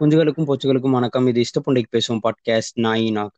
[0.00, 1.26] குஞ்சுகளுக்கும் பூச்சிகளுக்கும் வணக்கம்.
[1.26, 3.36] இது இஷ்ட புண்டைக்கு பேசுவோம் பாட்காஸ்ட் நாய் நாக்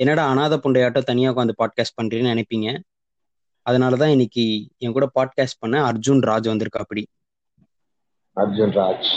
[0.00, 2.68] என்னடா அனாத புண்டையாட்டம் தனியாக உட்காந்து பாட்காஸ்ட் பண்றேன்னு நினைப்பீங்க?
[3.66, 4.44] அதனாலதான் இன்னைக்கு
[4.78, 7.02] என் கூட பாட்காஸ்ட் பண்ண அர்ஜுன் ராஜ் வந்திருக்கா அப்படி
[8.36, 9.08] Arjun Raj.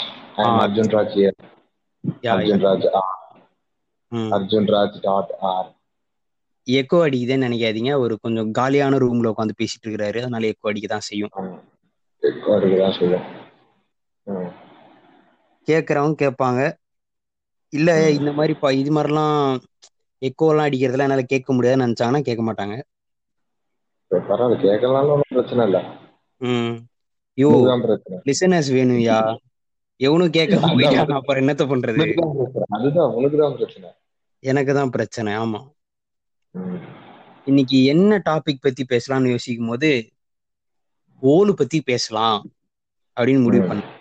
[0.64, 1.18] Arjun Raj
[2.34, 2.88] Arjun Raj
[4.32, 5.70] Arjun Raj dot R
[6.68, 8.00] echo அடிக்குதுன்னு நினைக்காதீங்க.
[8.00, 10.18] ஒரு கொஞ்சம் காலியான ரூம்ல உட்காந்து பேசிட்டு இருக்கிறாரு.
[10.18, 11.34] அதனால எக்கோ அடிக்க தான் செய்யும்
[12.82, 13.28] தான் சொல்லுவேன்
[14.28, 14.52] ம்.
[15.68, 16.62] கேட்கறவங்க கேட்பாங்க
[17.74, 18.10] இல்ல.
[18.10, 19.60] இந்த மாதிரி இது மாதிரிலாம்
[20.22, 22.76] எக்கோலாம் அடிக்கிறதுலாம் என்னால கேட்க முடியாதுன்னு நினைச்சாங்கன்னா கேட்க மாட்டாங்க.
[24.12, 25.82] பரவாயில்ல கேட்கலாம்னு ஒன்றும் பிரச்சனை இல்லை.
[26.42, 26.76] ம்.
[27.38, 27.50] யோ
[28.26, 29.18] லிசனர்ஸ் வேணும்யா?
[30.00, 32.06] எவனும் கேட்க போயிட்டான் அப்புறம் என்னத்த பண்றது?
[32.70, 33.90] அதுதான் உனக்கு தான் பிரச்சனை.
[34.44, 35.60] எனக்கு தான் பிரச்சனை ஆமா.
[37.46, 39.90] இன்னைக்கு என்ன டாபிக் பத்தி பேசலாம்னு யோசிக்கும் போது
[41.24, 42.40] ஓலு பத்தி பேசலாம்
[43.18, 43.70] அப்படின்னு முடிவு ம்.
[43.70, 43.96] பண்ணேன்.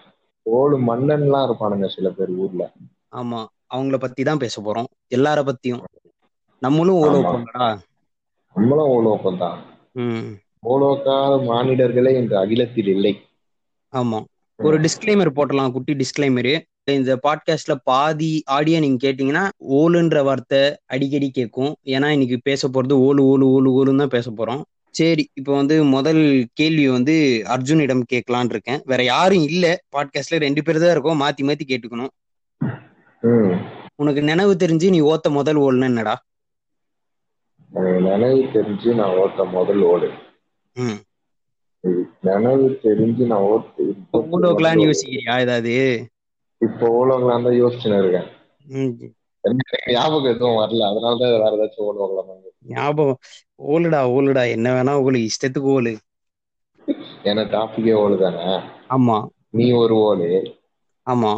[0.46, 2.64] ஓடு மன்னன்லாம் இருப்பானுங்க சில பேர் ஊர்ல.
[3.12, 3.40] ஆமா.
[3.74, 4.86] அவங்கள பத்தி தான் பேச போறோம்.
[5.08, 5.82] எல்லார பத்தியும்.
[6.62, 7.18] நம்மளும் ஓலோ
[8.56, 9.58] நம்மளும் ஓலோக்கம் தான்.
[9.94, 10.36] ம்.
[10.66, 13.12] ஓலோக்காத மானிடர்களே இந்த அகிலத்தில் இல்லை.
[13.92, 14.24] ஆமா.
[14.58, 21.74] ஒரு டிஸ்க்ளைமர் போட்டலாம் குட்டி டிஸ்க்ளைமரு இந்த பாட்காஸ்ட்ல பாதி ஆடியோ நீங்க கேட்டீங்கன்னா ஓலுன்ற வார்த்தை அடிக்கடி கேட்கும்.
[21.84, 24.62] ஏன்னா இன்னைக்கு பேச போறது ஓலு ஓலு ஓலு ஓலுன்னு தான் பேச போறோம்.
[24.90, 28.80] சரி இப்போ வந்து முதல் கேள்வி வந்து அர்ஜுனிடம் கேட்கலான் இருக்கேன்.
[28.84, 29.84] வேற யாரும் இல்ல.
[29.96, 31.20] பாட்காஸ்ட்ல ரெண்டு பேர் தான் இருக்கோம்.
[31.22, 32.12] மாத்தி மாத்தி கேட்டுக்கணும்.
[33.98, 36.14] உனக்கு நினைவு தெரிஞ்சு நீ ஓத்த முதல் ஓல்னா என்னடா?
[38.04, 40.08] நினைவு தெரிஞ்சு நான் ஓட்ட முதல் ஓடு.
[42.26, 43.84] நினைவு தெரிஞ்சு நான் ஓட்டு
[44.30, 45.74] ஓலோக்கலான்னு யோசிக்கிறியா ஏதாவது?
[46.60, 48.28] இப்போ ஓலோகலாம் தான் யோசிச்சுன்னு இருக்கேன்.
[49.92, 50.88] ஞாபகம் எதுவும் வரல.
[50.90, 52.26] அதனாலதான் வேற ஏதாச்சும் ஓலோகலாம்
[52.70, 53.20] ஞாபகம்.
[53.68, 55.94] ஓலுடா ஓலுடா என்ன வேணா ஓலு இஷ்டத்துக்கு ஓலு
[57.24, 58.46] ஏன்னா டாபிக்கே தானே?
[58.90, 59.18] ஆமா.
[59.56, 60.28] நீ ஒரு ஓடு.
[61.06, 61.32] ஆமா.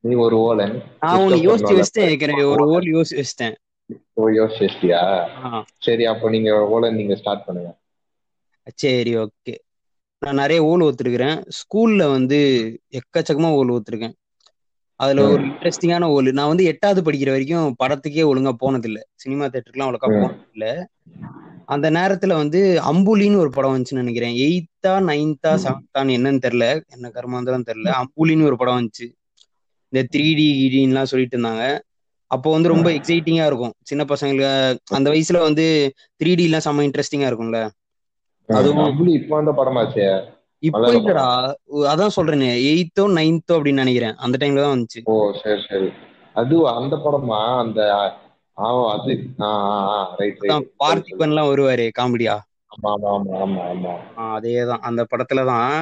[0.00, 3.54] நீ ஒரு ஓலன் நான் உன்னை யோசிச்சு வச்சுட்டேன் ஏற்கனவே ஒரு ஓல் யோசிச்சு வச்சுட்டேன்.
[4.12, 5.00] ஓ யோசிச்சியா
[5.44, 7.78] ஆ, சரி அப்போ நீங்க ஓலன் நீங்க ஸ்டார்ட் பண்ணுங்க.
[8.74, 9.54] சரி ஓகே.
[10.18, 12.38] நான் நிறைய ஓல் ஊத்துருக்கிறேன் ஸ்கூல்ல வந்து
[12.92, 14.14] எக்கச்சக்கமா ஓல் ஊத்துருக்கேன்
[14.96, 16.32] அதுல ஒரு இன்ட்ரெஸ்டிங்கான ஓல்.
[16.32, 19.02] நான் வந்து எட்டாவது படிக்கிற வரைக்கும் படத்துக்கே ஒழுங்கா போனதில்லை.
[19.14, 20.08] சினிமா தேட்டருக்குலாம் அவ்வளோக்கா.
[20.08, 20.84] போனதில்ல.
[21.64, 24.34] அந்த நேரத்துல வந்து அம்புலின்னு ஒரு படம் வந்துச்சுன்னு நினைக்கிறேன்.
[24.34, 25.52] எயித்தா நைன்த்தா.
[25.64, 26.82] செவன்த்தான்னு என்னன்னு தெரியல.
[26.88, 27.92] என்ன கர்மாந்தரம் தெரியல.
[28.00, 29.06] அம்புலின்னு ஒரு படம் வந்துச்சு.
[29.92, 31.64] இந்த த்ரீ டி கிடின்லாம் சொல்லிட்டு இருந்தாங்க.
[32.30, 33.74] அப்போ வந்து ரொம்ப எக்ஸைட்டிங்கா இருக்கும்.
[33.82, 34.48] சின்ன பசங்களுக்கு
[34.96, 35.64] அந்த வயசுல வந்து
[36.20, 37.60] த்ரீ டி எல்லாம் செம்ம இன்ட்ரெஸ்டிங்கா இருக்கும்ல.
[38.48, 40.08] அதுவும் இப்போ அந்த படமாச்சே.
[40.62, 41.24] இப்போ இல்லடா.
[41.92, 42.50] அதான் சொல்றேனே.
[42.70, 44.16] எயித்தோ நைன்த்தோ அப்படின்னு நினைக்கிறேன்.
[44.16, 45.00] அந்த டைம்ல தான் வந்துச்சு.
[45.10, 45.88] ஓ சரி சரி.
[46.36, 47.40] அது அந்த படமா?
[47.64, 47.80] அந்த
[48.58, 49.12] ஆ அது
[50.20, 52.34] ரைட் அதான் பார்த்திபன் எல்லாம் வருவாரு காமெடியா?
[54.34, 54.82] அதேதான்.
[54.88, 55.72] அந்த படத்துல தான்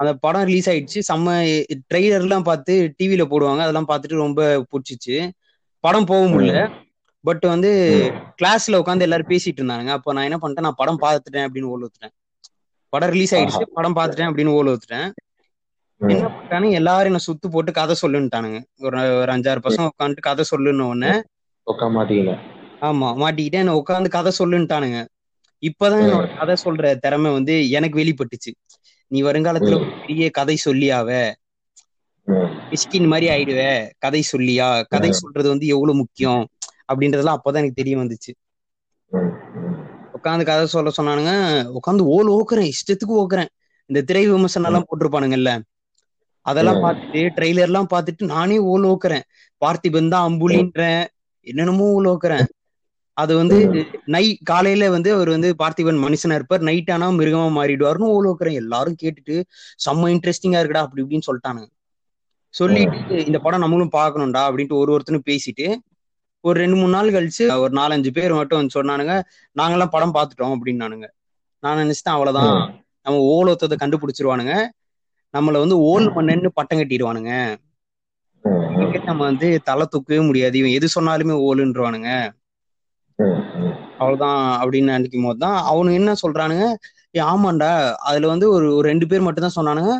[0.00, 1.00] அந்த படம் ரிலீஸ் ஆயிடுச்சு.
[1.08, 1.34] செம்ம
[1.90, 3.62] ட்ரெய்லர் எல்லாம் பார்த்து டிவில போடுவாங்க.
[3.66, 4.42] அதெல்லாம் பார்த்துட்டு ரொம்ப
[4.72, 5.16] பிடிச்சிச்சு.
[5.84, 6.60] படம் போக முடியல.
[7.24, 7.70] பட் வந்து
[8.40, 10.66] கிளாஸ்ல உட்காந்து எல்லாரும் பேசிட்டு இருந்தாங்க அப்போ நான் என்ன பண்ணிட்டேன்?
[10.68, 12.14] நான் படம் பார்த்துட்டேன் அப்படின்னு ஓல் ஊத்துட்டேன்
[12.92, 13.64] படம் ரிலீஸ் ஆயிடுச்சு.
[13.78, 15.08] படம் பார்த்துட்டேன் அப்படின்னு ஓல் ஊத்துட்டேன்.
[16.00, 16.78] என்ன பண்ணிட்டானுங்க?
[16.80, 21.12] எல்லாரும் என்ன சுத்து போட்டு கதை சொல்லுன்ட்டானுங்க ஒரு ஒரு அஞ்சாறு பசங்க உட்காந்துட்டு கதை சொல்லுன்னு உடனே
[21.98, 22.32] மாட்டீங்க.
[22.88, 24.98] ஆமா மாட்டிக்கிட்டே என்ன உட்காந்து கதை சொல்லுன்ட்டானுங்க
[25.60, 28.52] இப்பதான் என்னோட கதை சொல்ற திறமை வந்து எனக்கு வெளிப்பட்டுச்சு.
[29.06, 31.32] நீ வருங்காலத்துல பெரிய கதை சொல்லியாவ.
[32.70, 33.90] மிஸ்கின் மாதிரி ஆயிடுவ?
[33.98, 34.84] கதை சொல்லியா?
[34.88, 36.48] கதை சொல்றது வந்து எவ்வளவு முக்கியம்?
[36.92, 38.32] அப்படின்றதெல்லாம் அப்பதான் எனக்கு தெரிய வந்துச்சு.
[40.12, 41.32] உட்காந்து கதை சொல்ல சொன்னானுங்க
[41.72, 43.46] உட்காந்து ஓல் ஓக்குறேன் இஷ்டத்துக்கு ஓக்குறேன்.
[43.86, 45.60] இந்த திரை விமர்சனம் எல்லாம் போட்டிருப்பானுங்கல்ல?
[46.40, 46.76] அதெல்லாம்.
[46.76, 49.20] பார்த்துட்டு ட்ரெய்லர் எல்லாம் பார்த்துட்டு நானே ஓல் ஓக்குறேன்.
[49.64, 51.06] பார்த்திபன் தான் அம்புலின்றேன்.
[51.40, 52.46] என்னென்னமோ ஓல் ஓக்குறேன்.
[53.18, 53.58] அது வந்து
[54.06, 56.62] நை காலையில வந்து அவர் வந்து பார்த்திபன் மனுஷனா இருப்பார்.
[56.62, 59.36] நைட் ஆனா மிருகமா மாறிடுவாருன்னு ஓல் ஓக்குறேன் எல்லாரும் கேட்டுட்டு
[59.84, 61.68] செம்ம இன்ட்ரெஸ்டிங்கா இருக்குடா அப்படி இப்படின்னு சொல்லிட்டானுங்க.
[62.54, 65.66] சொல்லிட்டு இந்த படம் நம்மளும் பார்க்கணும்டா அப்படின்ட்டு ஒரு ஒருத்தனும் பேசிட்டு
[66.44, 69.14] ஒரு ரெண்டு மூணு நாள் கழிச்சு ஒரு நாலஞ்சு பேர் மட்டும் வந்து சொன்னானுங்க
[69.56, 71.06] நாங்கெல்லாம் படம் பார்த்துட்டோம் அப்படின்னானுங்க.
[71.62, 72.56] நான் நினைச்சிட்டேன் அவ்வளவுதான்.
[73.06, 74.54] நம்ம ஓல் ஒத்ததை கண்டுபிடிச்சிருவானுங்க.
[75.34, 77.32] நம்மள வந்து ஓல் மண்ணன்னு பட்டம் கட்டிடுவானுங்க.
[79.06, 80.56] நம்ம வந்து தலை தூக்கவே முடியாது.
[80.58, 82.10] இவன் எது சொன்னாலுமே ஓலுன்றவானுங்க.
[83.98, 86.64] அவ்வளவுதான் அப்படின்னு நினைக்கும் போது தான் அவனுங்க என்ன சொல்றானுங்க?
[87.14, 87.70] "ஏய், ஆமாண்டா
[88.08, 89.92] அதுல வந்து ஒரு ஒரு ரெண்டு பேர் மட்டும் தான் சொன்னானுங்க.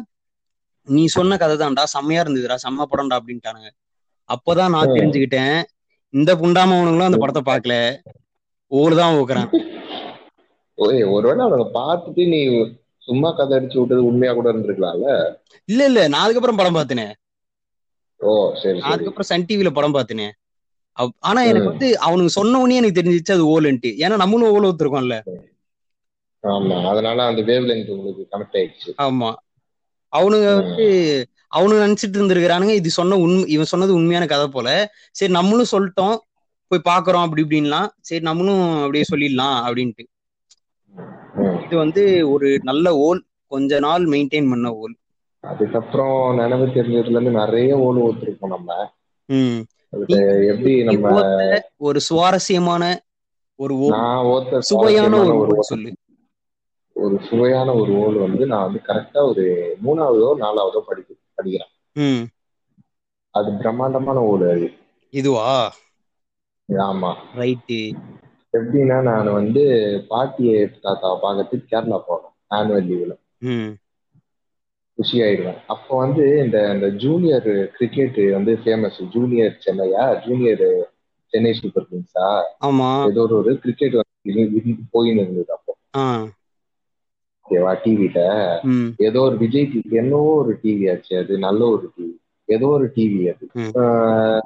[0.88, 3.70] நீ சொன்ன கதை தான்டா செம்மையா இருந்ததுடா செம்ம படம்டா அப்படின்ட்டானுங்க.
[4.29, 4.94] அப்பதான் நான்.
[4.97, 5.56] தெரிஞ்சுக்கிட்டேன்.
[6.15, 7.75] இந்த புண்டாமவனுங்களும் அந்த படத்தை பார்க்கல.
[8.70, 9.50] ஓடு தான் ஊக்குறான்
[10.79, 12.41] ஓய் ஒருவேளை அவங்க பார்த்துட்டு நீ
[13.03, 15.09] சும்மா கதை அடிச்சு விட்டது உண்மையா கூட இருந்திருக்கலாம்ல?
[15.69, 17.06] இல்ல இல்ல நான் அதுக்கப்புறம் படம் பார்த்தேனே
[18.21, 18.31] ஓ
[18.62, 20.38] சரி அதுக்கப்புறம் சன் டிவில படம் பார்த்தேனே அவ்-
[21.21, 21.67] ஆனா எனக்கு.
[21.67, 23.91] வந்து அவனுக்கு சொன்ன உடனே எனக்கு தெரிஞ்சிச்சு அது ஓலுன்ட்டு.
[23.99, 25.17] ஏன்னா நம்மளும் ஓல ஒத்துருக்கோம்ல.
[26.45, 28.91] ஆமா அதனால அந்த வேவ் லெங்த் உங்களுக்கு கனெக்ட் ஆயிடுச்சு.
[29.03, 29.31] ஆமா.
[30.12, 30.85] அவனுங்க வந்து
[31.56, 34.69] அவனுங்க நினைச்சிட்டு இருந்திருக்கிறானுங்க இது சொன்ன உண்மை இவன் சொன்னது உண்மையான கதை போல.
[35.11, 36.17] சரி நம்மளும் சொல்லிட்டோம்
[36.71, 37.89] போய் பாக்குறோம் அப்படி இப்படின்லாம்.
[38.00, 40.05] சரி நம்மளும் அப்படியே சொல்லிடலாம் அப்படின்ட்டு.
[41.65, 43.21] இது வந்து ஒரு நல்ல ஓல்
[43.53, 44.95] கொஞ்ச நாள் மெயின்டைன் பண்ண ஓல்.
[45.45, 48.71] அதுக்கப்புறம் நினைவு தெரிஞ்சதுல இருந்து நிறைய ஓடு ஓத்திருக்கோம் நம்ம.
[49.90, 51.23] எப்படி நம்ம
[51.76, 53.00] ஒரு சுவாரஸ்யமான
[53.55, 55.93] ஒரு ஓல் சுவையான ஒரு ஓல் சொல்லு.
[56.93, 62.26] ஒரு சுவையான ஒரு ஓல் வந்து நான் வந்து கரெக்டா ஒரு மூணாவதோ நாலாவதோ படிக்க படிக்கிறேன்.
[63.31, 64.73] அது பிரம்மாண்டமான ஓடு அது.
[65.11, 65.75] இதுவா?
[66.73, 67.14] ஆமா.
[67.37, 67.93] ரைட்டு.
[68.52, 69.64] எப்படின்னா நான் வந்து
[70.08, 73.14] பாட்டியை தாத்தாவை பார்க்கறதுக்கு கேரளா போறேன் ஆனுவல் லீவ்ல
[74.99, 80.29] குஷி ஆயிடுவேன் அப்போ வந்து இந்த இந்த ஜூனியர் கிரிக்கெட் வந்து ஃபேமஸ் ஜூனியர் சென்னையா?
[80.29, 80.67] ஜூனியர்
[81.33, 82.29] சென்னை சூப்பர் கிங்ஸா
[82.65, 82.89] ஆமா.
[83.11, 84.41] ஏதோ ஒரு ஒரு கிரிக்கெட் வந்து
[84.93, 85.73] போயின்னு இருந்தது அப்போ.
[87.45, 87.73] ஓகேவா?
[87.85, 88.21] டிவில
[88.97, 93.33] ஏதோ ஒரு விஜய் டிவி என்னவோ ஒரு டிவி ஆச்சு அது நல்ல ஒரு டிவி ஏதோ ஒரு டிவி
[93.33, 93.47] அது.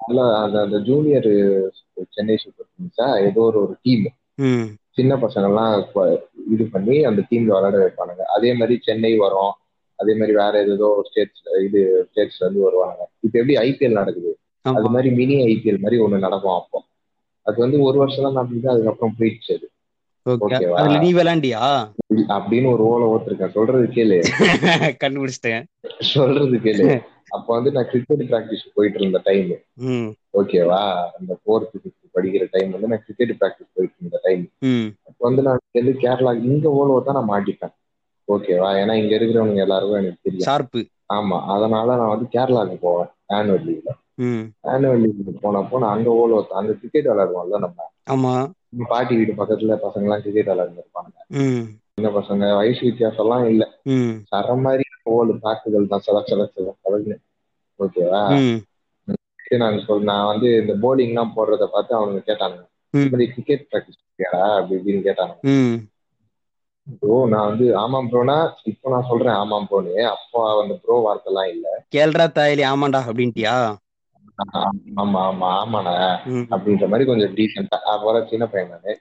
[0.06, 1.30] நல்லா அந்த ஜூனியர்
[2.08, 4.04] சென்னை சூப்பர் கிங்ஸா ஏதோ ஒரு ஒரு டீம்
[4.90, 6.20] சின்ன பசங்கள்லாம் கொ-
[6.52, 8.22] இது பண்ணி அந்த டீம்ல விளையாட வைப்பானுங்க.
[8.36, 9.52] அதே மாதிரி சென்னை வரும்.
[10.02, 13.00] அதே மாதிரி வேற ஏதோ ஸ்டேட்ஸ் இது ஸ்டேட்ஸ்ல இருந்து வருவாங்க.
[13.24, 14.32] இப்ப எப்படி ஐபிஎல் நடக்குது?
[14.64, 16.78] அது மாதிரி மினி ஐபிஎல் மாதிரி ஒண்ணு நடக்கும் அப்போ.
[17.46, 19.66] அது வந்து ஒரு வருஷம் தான் நடந்தது அதுக்கப்புறம் போயிடுச்சு அது.
[20.76, 21.62] அதுல நீ விளாண்டியா
[22.36, 24.18] அப்படின்னு ஒரு ஓலை ஓத்திருக்கேன் சொல்றது கேளு.
[25.02, 25.64] கண்டுபிடிச்சிட்டேன்.
[26.12, 26.84] சொல்றது கேளு.
[27.34, 29.50] அப்ப வந்து நான் கிரிக்கெட் பிராக்டிஸ் போயிட்டு இருந்த டைம்
[30.34, 30.80] ஓகேவா
[31.16, 34.42] அந்த ஃபோர்த் ஃபிஃப்த் படிக்கிற டைம் வந்து நான் கிரிக்கெட் பிராக்டிஸ் போயிட்டு இருந்த டைம்
[35.08, 37.74] அப்ப வந்து நான் இருந்து கேரளா இங்க ஓலோ தான் நான் மாட்டிப்பேன்.
[38.28, 40.46] ஓகேவா ஏன்னா இங்க இருக்கிறவங்க எல்லாருக்கும் எனக்கு தெரியும்.
[40.46, 40.80] ஷார்ப்பு
[41.10, 41.38] ஆமா.
[41.54, 43.92] அதனால நான் வந்து கேரளாவுக்கு போவேன் ஆனுவல் லீவ்ல
[44.70, 47.88] ஆனுவல் லீவ்ல போனப்போ நான் அங்க ஓலோ அங்க கிரிக்கெட் விளையாடுவோம்ல நம்ம.
[48.06, 48.34] ஆமா.
[48.90, 50.50] பாட்டி வீட்டு பக்கத்துல பசங்க எல்லாம் கிரிக்கெட்
[51.38, 51.64] ம்.
[51.94, 53.64] சின்ன பசங்க வயசு வித்தியாசம் எல்லாம் இல்ல
[54.30, 57.16] சர மாதிரி ஓலு தாக்குதல் தான் சல சல சல சலன்னு.
[57.80, 58.22] ஓகேவா
[59.60, 64.00] நான் சொல் நான் வந்து இந்த போலிங் எல்லாம் போடுறத பார்த்து அவனுங்க இப்படி கிரிக்கெட் ப்ராக்டிஸ்
[64.52, 65.34] அப்படி இப்படின்னு கேட்டாங்க
[67.00, 68.36] ப்ரோ நான் வந்து ஆமாம் ப்ரோனா
[68.70, 69.94] இப்போ நான் சொல்றேன் ஆமாம் ப்ரோன்னு.
[70.12, 71.66] அப்போ அந்த ப்ரோ வார்த்தை எல்லாம் இல்ல.
[71.94, 73.54] கேள்றா தாயலி ஆமாண்டா அப்படின்ட்டியா?
[75.02, 75.94] ஆமா ஆமா ஆமாண்ணே.
[76.52, 78.92] அப்படின்ற மாதிரி கொஞ்சம் டீசெண்டா அப்புறம் சின்ன பையன் நானு.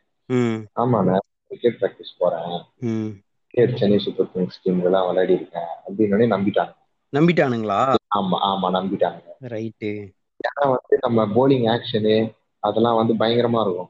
[0.75, 1.15] ஆமாண்ணே
[1.47, 2.53] கிரிக்கெட் ப்ராக்டிஸ் போறேன்.
[3.53, 5.71] கிரிக்கெட் சென்னை சூப்பர் கிங்ஸ் டீம்ல எல்லாம் விளையாடி இருக்கேன்.
[5.85, 6.73] அப்படின்னு நம்பிட்டாங்க.
[7.13, 7.79] நம்பிட்டானுங்களா?
[8.17, 9.21] ஆமா ஆமா நம்பிட்டாங்க.
[9.53, 9.91] ரைட்டு.
[10.39, 12.15] ஏன்னா வந்து நம்ம போலிங் ஆக்ஷனு
[12.63, 13.89] அதெல்லாம் வந்து பயங்கரமா இருக்கும்.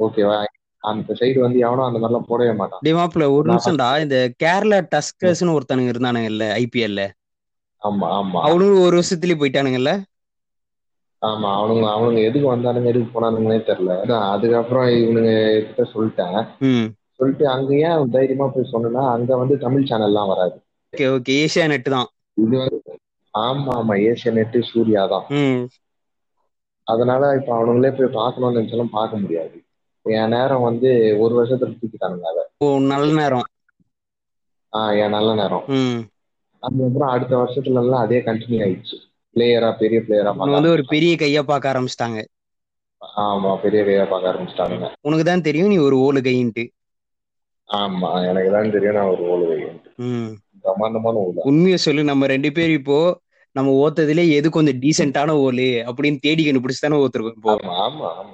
[0.00, 0.38] ஓகேவா?
[0.84, 2.84] அந்த சைடு வந்து எவனும் அந்த மாதிரிலாம் போடவே மாட்டான்.
[2.84, 3.88] டே மாப்பிள்ள ஒரு நிமிஷம்டா.
[4.04, 7.02] இந்த கேரளா டஸ்கர்ஸ்னு ஒருத்தனுங்க இருந்தானுங்கல்ல ஐபிஎல்ல
[7.82, 8.44] ஆமா ஆமா.
[8.46, 9.92] அவனுங்க ஒரு வருஷத்துலயே போயிட்டானுங்கல்ல?
[11.22, 13.94] ஆமா அவனுங்க அவனுங்க எதுக்கு வந்தானுங்க எதுக்கு போனானுங்கன்னே தெரியல.
[14.02, 16.38] அதான் அதுக்கப்புறம் இவனுங்க கிட்ட சொல்லிட்டேன்.
[17.18, 20.56] சொல்லிட்டு அங்க ஏன் தைரியமா போய் சொன்னா அங்க வந்து தமிழ் சேனல்லாம் வராது.
[20.94, 21.36] Okay okay.
[21.42, 22.08] ஏஷியா நெட் தான்.
[22.36, 22.94] இது வந்து
[23.34, 23.94] ஆமா ஆமா.
[24.08, 25.26] ஏசியா நெட் சூர்யா தான்.
[26.86, 29.56] அதனால இப்ப அவனுங்களே போய் பார்க்கணும்னு நினைச்சாலும் பார்க்க முடியாது.
[30.06, 32.42] என் நேரம் வந்து ஒரு வருஷத்துல தூக்கிட்டானுங்க அதை
[32.92, 33.46] நல்ல நேரம்.
[34.72, 35.64] ஆஹ் என் நல்ல நேரம்.
[36.62, 38.96] அதுக்கப்புறம் அடுத்த வருஷத்துல எல்லாம் அதே கண்டினியூ ஆயிடுச்சு.
[39.36, 40.92] பிளேயரா பெரிய பிளேயரா வந்து ஒரு ஆரம்பிச்சிட்டாங்க.
[40.92, 42.20] பெரிய கையா பார்க்க ஆரம்பிச்சிட்டாங்க.
[43.22, 46.64] ஆமா பெரிய கையா பார்க்க ஆரம்பிச்சிட்டானுங்க உனக்கு தான் தெரியும் நீ ஒரு ஓலு கைன்ட்டு
[47.68, 50.30] ஆமா எனக்கு தான் தெரியும் நான் ஒரு வைக்கணும் ம்.
[50.64, 52.98] பிரம்மாண்டமான உண்மையை சொல்லு நம்ம ரெண்டு பேரும் இப்போ
[53.56, 57.54] நம்ம ஓத்ததுல எது கொஞ்சம் டீசென்டான ஓலு அப்படின்னு தேடி கண்டுபிடிச்சு தானே ஓத்துருக்கோம் இப்போ.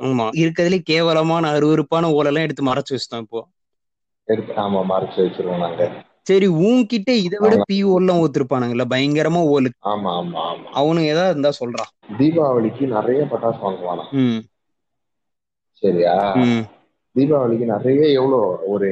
[0.08, 3.40] ஆமா இருக்கிறதுல கேவலமான அருவருப்பான ஓலெல்லாம் எடுத்து மறைச்சு வச்சுட்டோம் இப்போ.
[4.62, 5.82] ஆமா மறைச்சு வச்சிருவோம் நாங்க.
[6.28, 10.68] சரி உன்கிட்ட இதை விட பி ஓல்லாம் ஓத்திருப்பானுங்கல்ல பயங்கரமா ஓலு ஆமா ஆமா ஆமா.
[10.78, 11.84] அவனுங்க ஏதாவது இருந்தா சொல்றா.
[12.18, 14.04] தீபாவளிக்கு நிறைய பட்டாசு வாங்குவானா?
[15.82, 16.14] சரியா?
[17.16, 18.40] தீபாவளிக்கு நிறைய எவ்வளோ?
[18.72, 18.88] ஒரு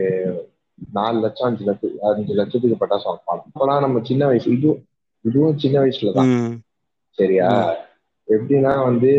[0.95, 4.81] நாலு லட்சம் அஞ்சு லட்சம் அஞ்சு லட்சத்துக்கு பட்டாசு வாங்குவாங்க அப்பெல்லாம் நம்ம சின்ன வயசு இதுவும்
[5.27, 6.31] இதுவும் சின்ன வயசுல தான்.
[6.37, 6.55] ம்.
[7.19, 7.49] சரியா.
[8.29, 9.11] எப்படின்னா வந்து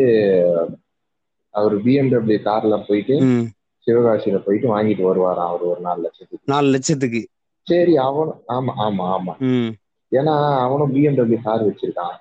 [1.54, 3.16] அவர் பிஎம்டபிள்யூ கார்ல போயிட்டு
[3.88, 6.46] சிவகாசியில போயிட்டு வாங்கிட்டு வருவாராம் அவர் ஒரு நாலு லட்சத்துக்கு?
[6.46, 7.22] நாலு லட்சத்துக்கு.
[7.68, 9.34] சரி அவனும் ஆமா ஆமா ஆமா.
[10.12, 12.16] ஏன்னா அவனும் பிஎம்டபிள்யூ கார் வச்சிருக்கான்.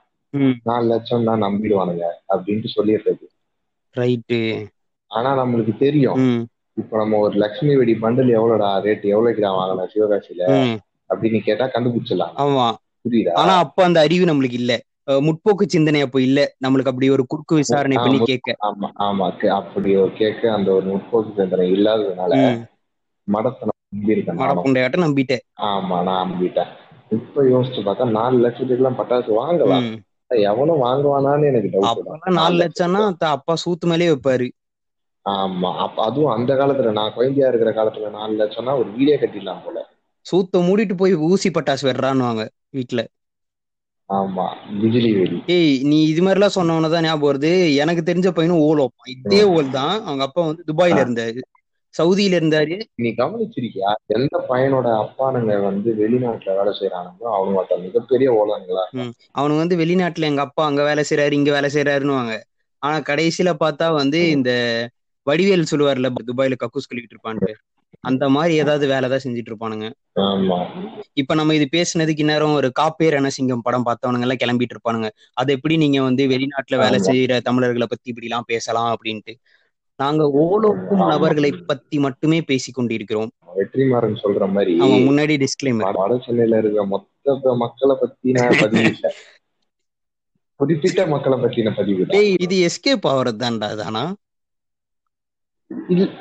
[0.63, 3.27] நாலு லட்சம் தான் நம்பிடுவானுங்க அப்படின்ட்டு சொல்லிடுறது.
[3.95, 4.41] ரைட்டு.
[5.11, 6.19] ஆனா நம்மளுக்கு தெரியும்.
[6.77, 10.43] இப்ப நம்ம ஒரு லட்சுமி வெடி பண்டில் எவ்வளோடா ரேட் எவ்வளவுக்கு தான் வாங்கலாம் சிவகாசியில?
[11.11, 12.35] அப்படின்னு கேட்டா கண்டுபிடிச்சிடலாம்.
[12.37, 12.67] ஆமா.
[13.07, 13.37] புரியுதா?
[13.41, 14.73] ஆனா அப்ப அந்த அறிவு நம்மளுக்கு இல்ல.
[15.23, 16.39] முற்போக்கு சிந்தனை அப்போ இல்ல.
[16.65, 18.21] நம்மளுக்கு அப்படி ஒரு குறுக்கு விசாரணை பண்ணி.
[18.25, 18.51] கேட்க.
[18.67, 19.27] ஆமா ஆமா.
[19.59, 22.35] அப்படி கேட்க அந்த ஒரு முற்போக்கு சிந்தனை இல்லாததுனால
[23.29, 24.71] மடத்தை நம்பி இருக்கேன் நானும்.
[24.71, 25.45] மடப்புண்டையாட்ட நம்பிட்டேன்.
[25.69, 26.73] ஆமா நான் நம்பிட்டேன்.
[27.17, 29.87] இப்ப யோசிச்சு பார்த்தா நாலு லட்சத்துக்கு எல்லாம் பட்டாசு வாங்கலாம்.
[30.31, 31.69] எவனும் வாங்குவானான்னு எனக்கு
[32.37, 34.49] நாலு லட்சம்னா அப்பா சூத்து மேலே வைப்பாரு.
[35.27, 39.79] ஆமா அப்ப அதுவும் அந்த காலத்துல நான் குழந்தையா இருக்கிற காலத்துல நாலு லட்சம்னா ஒரு வீடே கட்டிடலாம் போல.
[40.27, 43.03] சூத்த மூடிட்டு போய் ஊசி பட்டாசு வெடுறான்னுவாங்க வீட்டுல
[44.11, 45.39] ஆமா பிஜிலி வெடி.
[45.53, 47.51] ஏய் நீ இது மாதிரிலாம் சொன்னவன தான் ஞாபகம் வருது.
[47.83, 48.83] எனக்கு தெரிஞ்ச பையனும் ஓல்.
[48.83, 49.95] வைப்பான் இதே ஓல் தான்.
[50.07, 51.41] அவங்க அப்பா வந்து துபாயில இருந்தாரு.
[51.95, 52.77] சவுதியில இருந்தாரு.
[52.99, 53.91] நீ கவனிச்சிருக்கியா?
[54.17, 58.85] எந்த பையனோட அப்பானுங்க வந்து வெளிநாட்டுல வேலை செய்யறானுங்களோ ஒருத்தன் மிகப்பெரிய ஓலங்களா?
[59.35, 62.39] அவனுக்கு வந்து வெளிநாட்டுல எங்க அப்பா அங்க வேலை செய்யறாரு இங்க வேலை செய்யறாருன்னு
[62.83, 64.51] ஆனா கடைசியில பார்த்தா வந்து இந்த
[65.27, 67.53] வடிவேல் சொல்லுவார்ல துபாயில கக்கூஸ் கழுவிட்டு இருப்பான்ட்டு.
[68.07, 69.87] அந்த மாதிரி ஏதாவது வேலை தான் செஞ்சுட்டு இருப்பானுங்க
[71.21, 75.09] இப்ப நம்ம இது பேசுனதுக்கு இந்நேரம் ஒரு காப்பேர் ரணசிங்கம் படம் பார்த்தவனுங்க எல்லாம் கிளம்பிட்டு இருப்பானுங்க.
[75.37, 76.99] அது எப்படி நீங்க வந்து வெளிநாட்டுல வேலை.
[77.09, 79.35] செய்யற தமிழர்களை பத்தி இப்படி எல்லாம் பேசலாம் அப்படின்ட்டு
[79.99, 81.03] நாங்க ஓலோக்கும்.
[81.13, 83.31] நபர்களை பத்தி மட்டுமே பேசிக் கொண்டிருக்கிறோம்.
[83.57, 84.73] வெற்றிமாறன் சொல்ற மாதிரி
[85.07, 87.13] முன்னாடி டிஸ்க்ளைமர் வட சென்னையில இருக்க மொத்த
[87.63, 88.93] மக்களை பத்தின பதிவு.
[90.61, 92.05] குறிப்பிட்ட மக்களை பத்தின பதிவு
[92.45, 94.05] இது எஸ்கேப் ஆவறது தான்டா தானா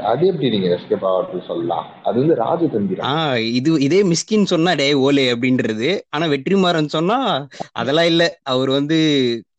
[0.03, 1.85] அது எப்படி நீங்க எஸ்கேப் ஆகிறது சொல்லலாம்?
[2.03, 5.99] அது வந்து ராஜதந்திரம் ஆஹ் இது இதே மிஸ்கின் சொன்னா டே ஓலே அப்படின்றது.
[6.09, 8.39] ஆனா வெற்றிமாறன் சொன்னா அதெல்லாம் இல்ல.
[8.43, 8.97] அவர் வந்து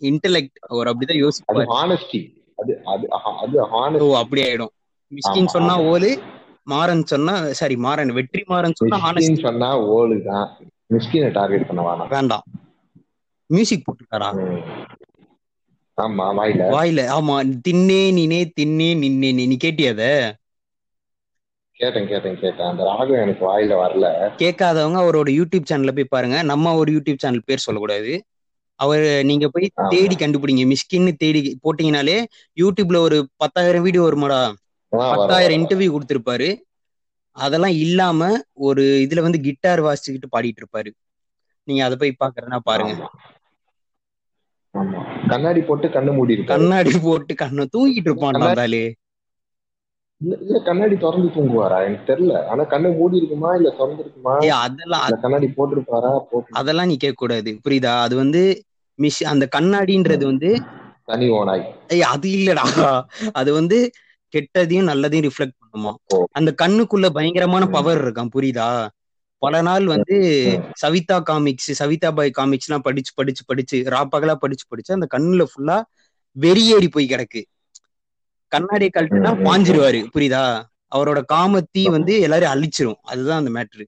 [0.01, 1.67] இன்டெலெக்ட் அவர் அப்படிதான் யோசிப்பாரு.
[1.75, 2.21] ஹானஸ்டி
[2.57, 3.07] அது அது
[3.43, 4.73] அது ஹானஸ்டி அப்படி ஆயிடும்.
[5.13, 5.81] மிஸ்கின் சொன்னா.
[5.81, 6.11] ஓலு.
[6.65, 8.11] மாறன் சொன்னா சாரி மாறன்.
[8.11, 10.47] வெற்றிமாறன் சொன்னா ஹானஸ்ட் சொன்னா ஓலு தான்
[10.95, 12.09] மிஸ்கினை டார்கெட் பண்ண வேணாம்.
[12.09, 12.45] வேண்டாம்.
[13.51, 14.29] மியூசிக் போட்டுருக்காரா?
[16.71, 17.01] வாயில.
[17.15, 17.37] ஆமா.
[17.65, 20.05] தின்னே நினே தின்னே நின்னே நீ கேட்டியா அத?
[21.81, 22.67] கேட்டேன் கேட்டேன் கேட்டேன்.
[22.67, 24.07] அந்த ராகம் எனக்கு வாயில வரல.
[24.41, 26.43] கேட்காதவங்க அவரோட யூடியூப் சேனல்ல போய் பாருங்க.
[26.45, 28.13] நம்ம ஒரு யூடியூப் சேனல் பேர் சொல்லக்கூடாது.
[28.81, 29.67] அவர் நீங்க போய்.
[29.89, 30.65] தேடி கண்டுபிடிங்க.
[30.73, 32.17] மிஸ்கின்னு தேடி போட்டீங்கனாலே
[32.57, 34.41] யூடியூப்ல ஒரு பத்தாயிரம் வீடியோ வருமாடா.
[35.11, 35.59] பத்தாயிரம்.
[35.61, 36.49] இன்டர்வியூ கொடுத்திருப்பாரு.
[37.37, 38.21] அதெல்லாம் இல்லாம
[38.67, 40.91] ஒரு இதுல வந்து கிட்டார் வாசிச்சுக்கிட்டு பாடிட்டு இருப்பாரு.
[41.69, 42.93] நீங்க அதை போய் பாக்குறதுனா பாருங்க.
[45.29, 48.93] கண்ணாடி போட்டு கண்ணு மூடி கண்ணாடி போட்டு கண்ணை தூங்கிட்டு இருப்பான்டா கண்ணாடி- தாலு
[50.21, 51.85] இல்ல கண்ணாடி திறந்து தூங்குவாரா?
[51.85, 52.45] எனக்கு தெரியல.
[52.45, 53.55] ஆனா கண்ணு மூடி இருக்குமா?
[53.55, 56.11] இல்ல திறந்து இருக்குமா ஏ அதெல்லாம் கண்ணாடி போட்டிருப்பாரா?
[56.31, 58.01] போட்டு அதெல்லாம் நீ கேட்க கூடாது புரியுதா?
[58.01, 58.63] அது வந்து
[58.99, 60.63] மிஷ் அந்த கண்ணாடின்றது வந்து
[61.05, 61.65] தனி ஓனாய்.
[61.89, 62.65] ஏய் அது இல்லடா.
[63.33, 63.91] அது வந்து
[64.33, 65.95] கெட்டதையும் நல்லதையும் ரிஃப்ளெக்ட் பண்ணுமா.
[66.33, 67.67] அந்த கண்ணுக்குள்ள பயங்கரமான.
[67.67, 68.89] பவர் இருக்கான் புரியுதா?
[69.47, 70.17] பல நாள் வந்து.
[70.75, 75.77] சவிதா காமிக்ஸ் சவிதா பாய் காமிக்ஸ் எல்லாம் படிச்சு படிச்சு படிச்சு ராப்பகலா படிச்சு படிச்சு அந்த கண்ணுல ஃபுல்லா
[76.37, 77.43] வெறியேறி போய் கிடக்கு.
[78.53, 80.43] கண்ணாடியை கழட்டுனா பாஞ்சிருவாரு புரியுதா?
[80.93, 83.01] அவரோட காமத்தீ வந்து எல்லாரையும் அழிச்சிரும்.
[83.03, 83.85] அதுதான் அந்த மேட்ரு.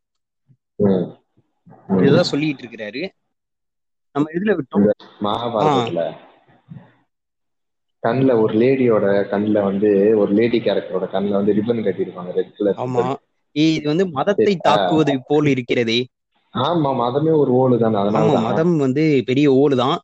[1.99, 3.03] இதுதான் சொல்லிட்டு இருக்கிறாரு.
[4.15, 4.87] நம்ம இதுல விட்டோம்.
[5.27, 6.03] மகாபாரதத்துல
[8.03, 9.89] கண்ணுல ஒரு லேடியோட கண்ணுல வந்து
[10.21, 12.79] ஒரு லேடி கேரக்டரோட கண்ணுல வந்து ரிப்பன் கட்டியிருப்பாங்க ரெட் கலர்
[13.63, 15.99] இது வந்து மதத்தை தாக்குவது போல் இருக்கிறதே.
[16.55, 19.97] ஆமா மதமே ஒரு ஓடு தானே அதனால மதம் வந்து பெரிய ஓடுதான்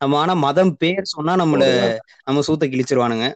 [0.00, 1.62] நம்ம ஆனா மதம் பேர் சொன்னா நம்மள
[2.26, 3.26] நம்ம சூத்த கிழிச்சிருவானுங்க.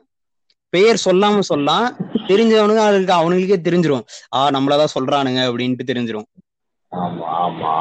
[0.72, 1.86] பெயர் சொல்லாம சொல்லலாம்
[2.28, 4.04] தெரிஞ்சவனுங்க அதுக்கு அவனுங்களுக்கே தெரிஞ்சிரும்.
[4.34, 6.28] ஆ நம்மளதான் சொல்றானுங்க அப்படின்ட்டு தெரிஞ்சிரும்.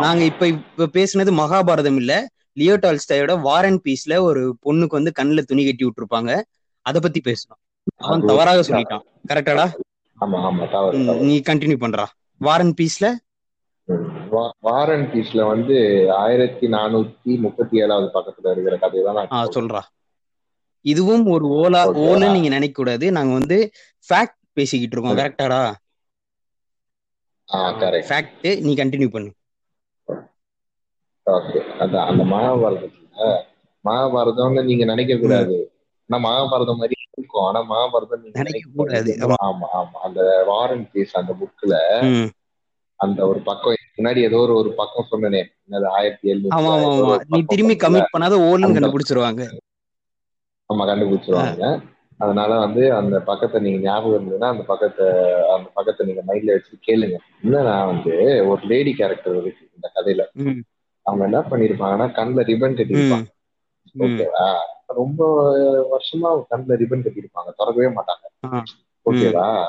[0.01, 2.13] நாங்க இப்ப இப்ப பேசுனது மகாபாரதம் இல்ல.
[2.57, 6.31] லியோ டால்ஸ்டாயோட வார் அண்ட் பீஸ்ல ஒரு பொண்ணுக்கு வந்து கண்ணுல துணி கட்டி விட்டுருப்பாங்க.
[6.85, 7.59] அத பத்தி பேசணும்
[8.01, 9.03] அவன் தவறாக சொல்லிட்டான்.
[9.29, 9.65] கரெக்டாடா
[10.21, 12.05] ஆமா ஆமா தவறு நீ கண்டினியூ பண்றா.
[12.41, 13.05] வார் அண்ட் பீஸ்ல
[13.87, 14.05] ம்.
[14.31, 15.75] வா- வார் அண்ட் பீஸ்ல வந்து
[16.15, 19.81] ஆயிரத்தி நானூத்தி முப்பத்தி ஏழாவது பக்கத்துல இருக்கிற கதை தான் சொல்றா.
[20.85, 21.81] இதுவும் ஒரு ஓலா.
[22.03, 23.57] ஓலுன்னு நீங்க நினைக்க கூடாது நாங்க வந்து
[24.09, 25.19] ஃபேக்ட் பேசிக்கிட்டு இருக்கோம்.
[25.19, 25.61] கரெக்டாடா
[27.79, 29.31] கரெக்ட் ஃபேக்ட் நீ கண்டினியூ பண்ணு.
[31.27, 31.59] ஓகே.
[31.79, 33.27] அதான் அந்த மகாபாரதத்துல
[33.85, 35.55] மகாபாரதம்னு நீங்க நினைக்க கூடாது
[36.09, 36.95] ஆனா மகாபாரதம் மாதிரி
[37.31, 37.43] இருக்கும்.
[37.43, 38.39] ஆனா மகாபாரதம் நீங்க
[39.43, 39.97] ஆமா ஆமா.
[40.03, 41.73] அந்த வாரன் பீஸ் அந்த புக்ல.
[42.95, 45.43] அந்த ஒரு பக்கம் முன்னாடி ஏதோ ஒரு ஒரு பக்கம் சொன்னனே.
[45.69, 47.19] என்னது ஆயிரத்தி ஆமா ஆமா ஆமா.
[47.27, 49.47] நீ திரும்பி கமிட் பண்ணாத அந்த- கண்டுபிடிச்சிருவாங்க.
[50.67, 51.81] நம்ம கண்டுபிடிச்சிருவாங்க.
[52.17, 55.07] அதனால வந்து அந்த பக்கத்தை நீங்க ஞாபகம் இருந்ததுன்னா அந்த பக்கத்தை
[55.55, 57.17] அந்த பக்கத்தை நீங்க மைண்ட்ல வச்சு கேளுங்க.
[57.43, 60.39] என்னன்னா வந்து ஒரு லேடி கேரக்டர் இருக்கு இந்த கதையில.
[61.01, 63.40] அவங்க என்ன பண்ணிருப்பாங்கன்னா கண்ணுல ரிப்பன் ம், கட்டிருப்பாங்க.
[63.99, 64.47] ஓகேவா
[64.87, 65.21] ரொம்ப
[65.83, 68.25] வருஷமா கண்ணுல ரிப்பன் கட்டிருப்பாங்க திறக்கவே மாட்டாங்க.
[69.05, 69.65] ஓகேவா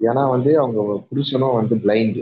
[0.00, 2.20] ஏன்னா வந்து அவங்க புருஷனும் வந்து பிளைண்ட்.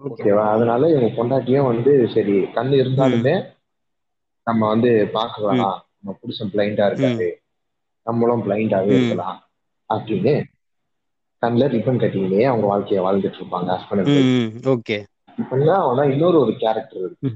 [0.00, 3.54] ஓகேவா அதனால இவங்க பொண்டாட்டியும் வந்து சரி கண்ணு இருந்தாலுமே
[4.42, 7.30] நம்ம வந்து பார்க்க வேணாம் நம்ம புருஷன் பிளைண்டா இருக்காரு.
[8.02, 8.90] நம்மளும் பிளைண்டாவே.
[8.90, 9.38] இருக்கலாம்.
[9.94, 10.42] அப்படின்னு
[11.42, 14.68] கண்ணுல ரிப்பன் கட்டிங்களே அவங்க வாழ்க்கைய வாழ்ந்துட்டு இருப்பாங்க ஹஸ்பண்ட் ம், ம்.
[14.68, 15.06] Okay.
[15.42, 17.28] இப்படின்னா ஆனா இன்னொரு ஒரு கேரக்டர் இருக்கு.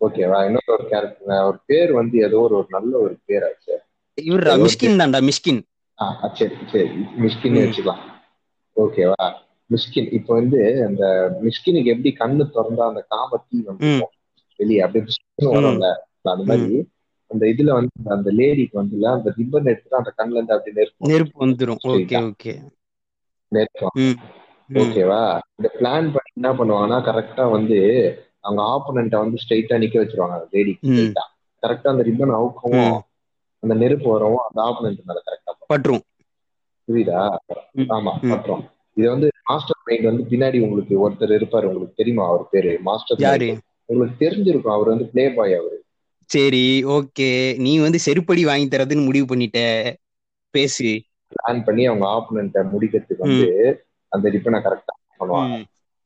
[0.00, 1.16] ஓகேவா இன்னொரு ஒரு கேரக்டர்
[1.48, 3.74] ஒரு பேர் வந்து ஏதோ ஒரு ஒரு நல்ல ஒரு பேர் ஆச்சு
[4.18, 5.60] இவர்டா மிஸ்கின் தான்டா மிஸ்கின்
[5.98, 6.88] ஆ சரி சரி.
[7.22, 7.56] மிஸ்கின்.
[7.58, 8.02] வச்சுக்கலாம்.
[8.76, 9.24] ஓகேவா
[9.70, 11.04] மிஸ்கின் இப்போ வந்து அந்த
[11.46, 13.88] மிஸ்கினுக்கு எப்படி கண்ணு திறந்தா அந்த காமத்தீ வந்து.
[14.60, 15.16] வெளியே அப்படியே
[15.50, 15.88] வரும்ல.
[16.26, 16.78] அந்த மாதிரி
[17.30, 21.38] அந்த இதுல வந்து அந்த லேடிக்கு வந்துல அந்த ரிப்பன் எடுத்துட்டு அந்த கண்ணுல இருந்து அப்படி நெருப்பு நெருப்பு
[21.44, 21.80] வந்துரும்.
[21.90, 22.20] ஓகே.
[22.24, 22.54] ஓகே
[24.00, 24.16] ம்.
[24.78, 25.20] ஓகேவா
[25.56, 27.78] இந்த பிளான் பண்ணி என்ன பண்ணுவாங்கன்னா கரெக்டா வந்து
[28.44, 30.78] அவங்க ஆப்போனண்ட்டை வந்து ஸ்ட்ரைட்டா நிக்க வச்சிருவாங்க லேடி.
[30.82, 31.24] ஸ்ட்ரைட்டா
[31.62, 32.98] கரெக்டா அந்த ரிப்பன் அவுக்கவும்.
[33.62, 36.04] அந்த நெருப்பு வரவும் அந்த ஆப்போனண்ட் மேல கரெக்டா பற்றும்
[36.88, 37.20] புரியுதா.
[37.88, 38.30] ஆமா ம்.
[38.30, 38.62] பண்றோம்
[38.96, 42.78] இது வந்து மாஸ்டர் மைண்ட் வந்து பின்னாடி உங்களுக்கு ஒருத்தர் இருப்பாரு உங்களுக்கு தெரியுமா அவர் பேரு?
[42.82, 43.20] மாஸ்டர்
[43.84, 45.76] உங்களுக்கு தெரிஞ்சிருக்கும் அவர் வந்து பிளே பாய் அவரு.
[46.30, 47.28] சரி ஓகே.
[47.56, 49.60] நீ வந்து செருப்படி வாங்கி தரதுன்னு முடிவு பண்ணிட்ட.
[50.54, 50.88] பேசு.
[51.32, 53.48] பிளான் பண்ணி அவங்க ஆப்போனண்ட்டை முடிக்கிறதுக்கு வந்து
[54.12, 55.56] அந்த ரிப்பனை கரெக்டா பண்ணுவாங்க.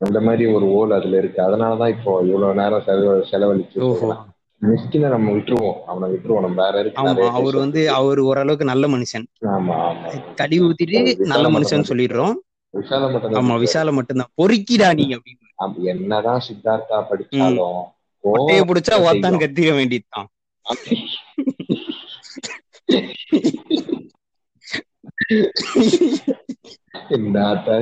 [0.03, 1.41] அந்த மாதிரி ஒரு ஓல் அதுல இருக்கு.
[1.41, 4.15] அதனாலதான் இப்போ இவ்வளவு நேரம் செலவு செலவழிச்சு
[4.61, 5.79] மிஸ்கினை நம்ம விட்டுருவோம்.
[5.91, 6.39] அவனை விட்டுருவோம்.
[6.39, 7.81] நம்ம வேற இருக்கு அவர் வந்து.
[7.91, 9.25] அவர் ஓரளவுக்கு நல்ல மனுஷன்.
[9.41, 10.33] ஆமா ஆமா.
[10.33, 12.33] கடி ஊத்திட்டு விசால நல்ல மனுஷன் சொல்லிடுறோம்.
[12.73, 14.31] விஷால மட்டும் ஆமா விஷால மட்டும்தான்.
[14.41, 15.47] பொறுக்கிடா நீ அப்படின்னு.
[15.55, 17.83] அப்படி என்னதான் சித்தார்த்தா படிச்சாலும்
[18.23, 19.39] கொட்டைய பிடிச்சா ஓத்தான்.
[19.43, 20.27] கத்திர வேண்டியதுதான்.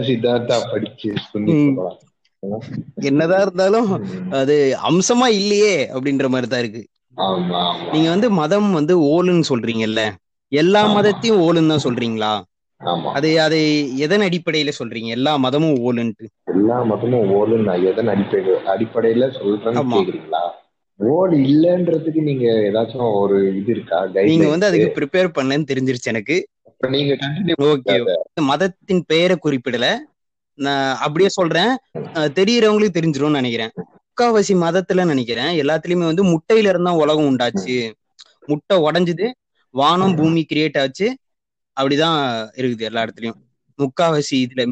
[0.07, 1.75] சித்தார்த்தா படிச்சு சொல்லி.
[3.03, 3.89] என்னதான் இருந்தாலும்.
[4.39, 4.55] அது
[4.89, 6.83] அம்சமா இல்லையே அப்படின்ற மாதிரி தான் இருக்கு
[7.93, 10.01] நீங்க வந்து மதம் வந்து ஓலுன்னு சொல்றீங்கல்ல?
[10.51, 10.81] எல்லா.
[10.95, 12.31] மதத்தையும் ஓலுன்னு தான் சொல்றீங்களா?
[13.13, 13.59] அது அதை
[14.05, 15.09] எதன் அடிப்படையில சொல்றீங்க?
[15.09, 16.25] எல்லா மதமும் ஓலுன்ட்டு.
[16.53, 19.83] எல்லா மதமும் ஓடு நான் எதன் அடிப்படை அடிப்படையில சொல்றேன்னு.
[19.93, 20.43] கேக்குறீங்களா?
[20.99, 23.99] ஓடு இல்லன்றதுக்கு நீங்க ஏதாச்சும் ஒரு இது இருக்கா?
[24.31, 26.37] நீங்க வந்து அதுக்கு ப்ரிப்பேர் பண்ணலன்னு தெரிஞ்சிருச்சு எனக்கு.
[26.95, 27.13] நீங்க
[28.51, 29.87] மதத்தின் பெயரை குறிப்பிடல.
[30.61, 31.71] நான் அப்படியே சொல்றேன்.
[32.37, 33.71] தெரியறவங்களுக்கு தெரிஞ்சிரும்னு நினைக்கிறேன்.
[34.07, 35.51] முக்காவாசி மதத்துல நினைக்கிறேன்.
[35.61, 37.77] எல்லாத்துலயுமே வந்து முட்டையில இருந்தா உலகம் உண்டாச்சு.
[38.45, 39.27] முட்டை உடைஞ்சுது
[39.73, 41.07] வானம் பூமி கிரியேட் ஆச்சு.
[41.77, 42.19] அப்படிதான்
[42.59, 43.39] இருக்குது எல்லா இடத்துலயும்.
[43.79, 44.63] முக்காவாசி இதுல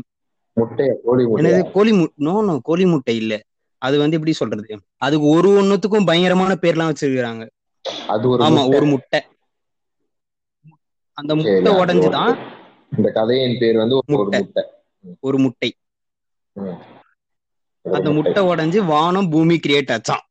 [1.41, 1.72] என்னது?
[1.72, 1.91] கோழி
[2.25, 3.34] நோ நோ கோழி முட்டை இல்ல.
[3.81, 4.74] அது வந்து எப்படி சொல்றது?
[4.98, 7.43] அதுக்கு ஒரு ஒண்ணுத்துக்கும் பயங்கரமான பேர்லாம் வச்சிருக்காங்க
[8.46, 8.62] ஆமா.
[8.75, 9.19] ஒரு முட்டை.
[11.17, 12.34] அந்த முட்டை உடைஞ்சுதான்.
[12.98, 14.63] இந்த கதையின் பேர் வந்து ஒரு முட்டை.
[15.24, 15.70] ஒரு முட்டை
[17.86, 20.25] அந்த முட்டை உடைஞ்சு வானம் பூமி கிரியேட் ஆச்சான்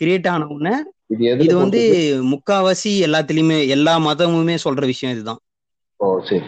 [0.00, 0.74] கிரியேட் ஆன உடனே
[1.44, 1.80] இது வந்து?
[2.32, 5.40] முக்காவாசி எல்லாத்துலயுமே எல்லா மதமுமே சொல்ற விஷயம் இதுதான்.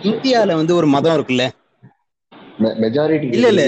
[0.07, 1.45] இந்தியால வந்து ஒரு மதம் இருக்குல்ல
[3.37, 3.63] இல்ல, இல்ல.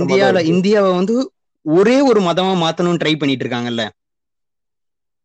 [0.00, 0.38] இந்தியால.
[0.52, 1.14] இந்தியாவை வந்து
[1.66, 3.84] ஒரே ஒரு மதமா மாத்தணும்னு ட்ரை பண்ணிட்டு இருக்காங்கல்ல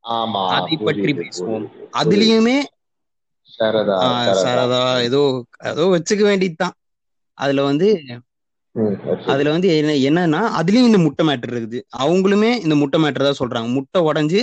[0.03, 1.65] ஆமா அதை பற்றி பேசுவோம்.
[1.99, 2.57] அதுலயுமே
[3.59, 5.21] சரதா ஏதோ
[5.71, 6.75] ஏதோ வச்சுக்க வேண்டியதுதான்.
[7.37, 7.87] அதுல வந்து.
[9.33, 11.79] அதுல வந்து என்ன என்னன்னா அதுலயும் இந்த முட்டை மேட்டர் இருக்குது.
[12.03, 13.69] அவங்களுமே இந்த முட்டை மேட்டர் தான் சொல்றாங்க.
[13.77, 14.41] முட்டை உடைஞ்சு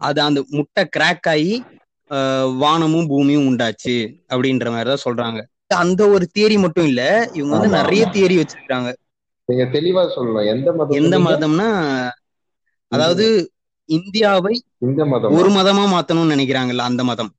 [0.00, 1.52] அது அந்த முட்டை கிராக் ஆகி
[2.62, 3.94] வானமும் பூமியும் உண்டாச்சு
[4.32, 5.38] அப்படின்ற மாதிரி தான் சொல்றாங்க.
[5.84, 7.02] அந்த ஒரு தியரி மட்டும் இல்ல
[7.38, 8.02] இவங்க வந்து நிறைய.
[8.14, 8.90] தியரி வச்சிருக்காங்க.
[9.48, 11.16] நீங்க தெளிவா சொல்லணும் எந்த மதம் எந்த?
[11.26, 11.68] மதம்னா
[12.92, 13.24] அதாவது
[13.88, 14.54] இந்தியாவை
[14.86, 15.34] இந்த மதம்?
[15.38, 17.32] ஒரு மதமா மாத்தணும்னு நினைக்கிறாங்கல்ல அந்த மதம்.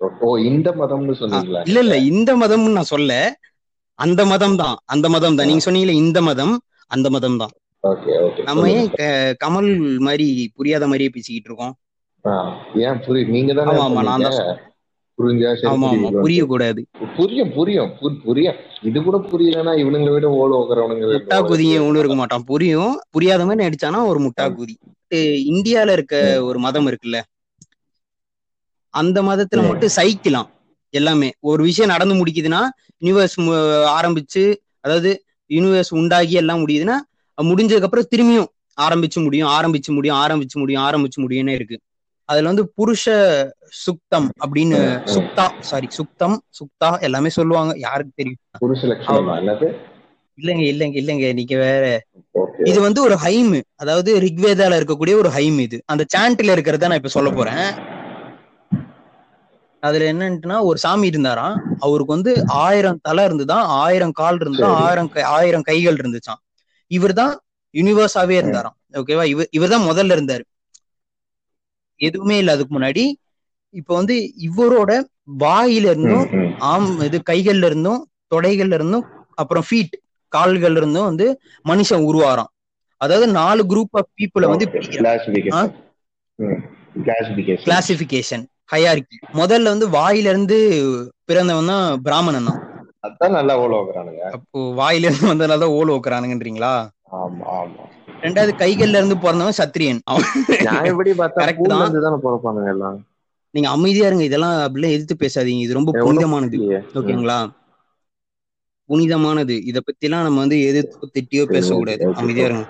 [0.00, 1.60] ஓ இந்த மதம்னு சொன்னீங்களா?
[1.68, 3.12] இல்ல இல்ல இந்த மதம்னு நான் சொல்ல.
[3.98, 6.54] அந்த மதம் தான் அந்த மதம் தான் நீங்க சொன்னீங்களே இந்த மதம்
[6.90, 7.52] அந்த மதம் தான்
[8.46, 8.88] நம்ம ஏன்
[9.42, 9.68] கமல்
[10.06, 11.74] மாதிரி புரியாத மாதிரியே பேசிக்கிட்டு இருக்கோம்?
[12.82, 14.48] ஏன் புரியுது நீங்க தானே ஆமா ஆமா நான் தான் சொன்னீங்க.
[14.50, 14.66] சொல்றேன்.
[15.18, 16.22] புரிஞ்சா சரி ஆமா ஆமா புரியுது.
[16.24, 16.80] புரிய கூடாது
[17.16, 18.58] புரியும் புரியும் புரி- புரியும்.
[18.82, 22.46] இது கூட புரியலன்னா இவனுங்களை விட ஓக்குறவனுங்க முட்டா குதிங்க ஒண்ணு இருக்க மாட்டான்.
[22.50, 22.94] புரியும்.
[23.10, 24.76] புரியாத மாதிரி நடிச்சானா ஒரு முட்டா குதி.
[25.50, 26.16] இந்தியால இருக்க
[26.48, 27.20] ஒரு மதம் இருக்குல்ல?
[28.94, 29.66] அந்த மதத்துல.
[29.66, 30.48] மட்டும் சைக்கலாம்
[30.94, 31.32] எல்லாமே.
[31.40, 32.60] ஒரு விஷயம் நடந்து முடிக்குதுன்னா
[33.02, 33.36] யூனிவர்ஸ்
[33.96, 34.44] ஆரம்பிச்சு
[34.80, 35.10] அதாவது
[35.50, 36.96] யூனிவர்ஸ் உண்டாகி எல்லாம் முடியுதுன்னா
[37.38, 38.48] முடிஞ்சதுக்கு அப்புறம் திரும்பியும்
[38.80, 41.76] ஆரம்பிச்சு முடியும் ஆரம்பிச்சு முடியும் ஆரம்பிச்சு முடியும் ஆரம்பிச்சு முடியும்னே இருக்கு.
[42.28, 43.04] அதுல வந்து புருஷ
[43.84, 44.78] சுக்தம் அப்படின்னு.
[45.14, 47.74] சுக்தா சாரி சுக்தம் சுக்தா எல்லாமே சொல்லுவாங்க.
[47.78, 48.38] யாருக்கு தெரியும்?
[50.38, 51.34] இல்லைங்க இல்லைங்க இல்லைங்க.
[51.34, 51.84] நீங்க வேற.
[52.64, 53.60] இது வந்து ஒரு ஹைம்.
[53.76, 55.82] அதாவது ரிக்வேதால இருக்கக்கூடிய ஒரு ஹைம் இது.
[55.86, 57.64] அந்த சாண்ட்ல இருக்கிறத நான் இப்ப சொல்ல போறேன்.
[59.80, 61.62] அதுல என்னன்ட்டுனா ஒரு சாமி இருந்தாராம்.
[61.78, 64.82] அவருக்கு வந்து ஆயிரம் தலை இருந்துதான் ஆயிரம் கால் இருந்துதான்.
[64.82, 66.40] ஆயிரம் ஆயிரம் கைகள் இருந்துச்சாம்.
[66.86, 67.40] இவர்தான்
[67.74, 68.76] யூனிவர்ஸாவே இருந்தாராம்.
[68.92, 70.44] ஓகேவா இவர் இவர்தான் முதல்ல இருந்தாரு.
[71.96, 73.12] எதுவுமே இல்ல அதுக்கு முன்னாடி.
[73.74, 75.02] இப்ப வந்து இவரோட
[75.38, 76.28] வாயில இருந்தும்.
[76.58, 79.96] ஆம் இது கைகள்ல இருந்தும் தொடைகள்ல இருந்தும் அப்புறம் ஃபீட்
[80.36, 82.50] கால்கள்ல இருந்தும் வந்து மனுஷன் உருவாராம்.
[82.96, 84.66] அதாவது நாலு குரூப் ஆஃப் பீப்புளை வந்து.
[87.64, 90.56] கிளாசிபிகேஷன் ஹையார்கி முதல்ல வந்து வாயில இருந்து
[91.24, 92.60] பிறந்தவன் தான் பிராமணன் தான்.
[93.06, 96.72] அதான் நல்லா ஓல ஓக்குறானுங்க அப்போ வாயில இருந்து வந்ததுனால தான் ஓல வைக்கிறானுங்கன்றீங்களா?
[97.20, 97.84] ஆமா ஆமா.
[98.24, 100.00] ரெண்டாவது கைகள்ல இருந்து பிறந்தவன் சத்திரியன்.
[100.04, 100.26] அவன்
[101.20, 101.46] பார்த்தா
[102.74, 102.98] எல்லாம்.
[103.54, 104.24] நீங்க அமைதியா இருங்க.
[104.24, 105.64] இதெல்லாம் அப்படிலாம் எதிர்த்து பேசாதீங்க.
[105.66, 106.58] இது ரொம்ப புனிதமானது.
[106.94, 107.38] ஓகேங்களா?
[108.88, 109.54] புனிதமானது.
[109.64, 112.04] இத பத்தி எல்லாம் நம்ம வந்து எதிர்த்து திட்டியோ பேசக்கூடாது.
[112.14, 112.66] அமைதியா இருங்க.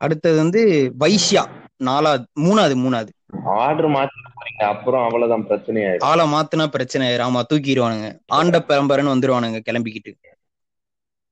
[0.00, 0.60] அடுத்தது வந்து
[0.98, 1.42] வைஷ்யா.
[1.76, 3.10] நாலாவது மூணாவது மூணாவது.
[3.56, 7.26] ஆர்டர் மாத்தி போறீங்க அப்புறம் அவ்வளவுதான் பிரச்சனை ஆயிடும் ஆளை மாத்துனா பிரச்சனை ஆயிரும்.
[7.28, 8.08] ஆமா தூக்கிடுவானுங்க.
[8.32, 10.12] ஆண்ட பரம்பரைன்னு வந்துருவானுங்க கிளம்பிக்கிட்டு.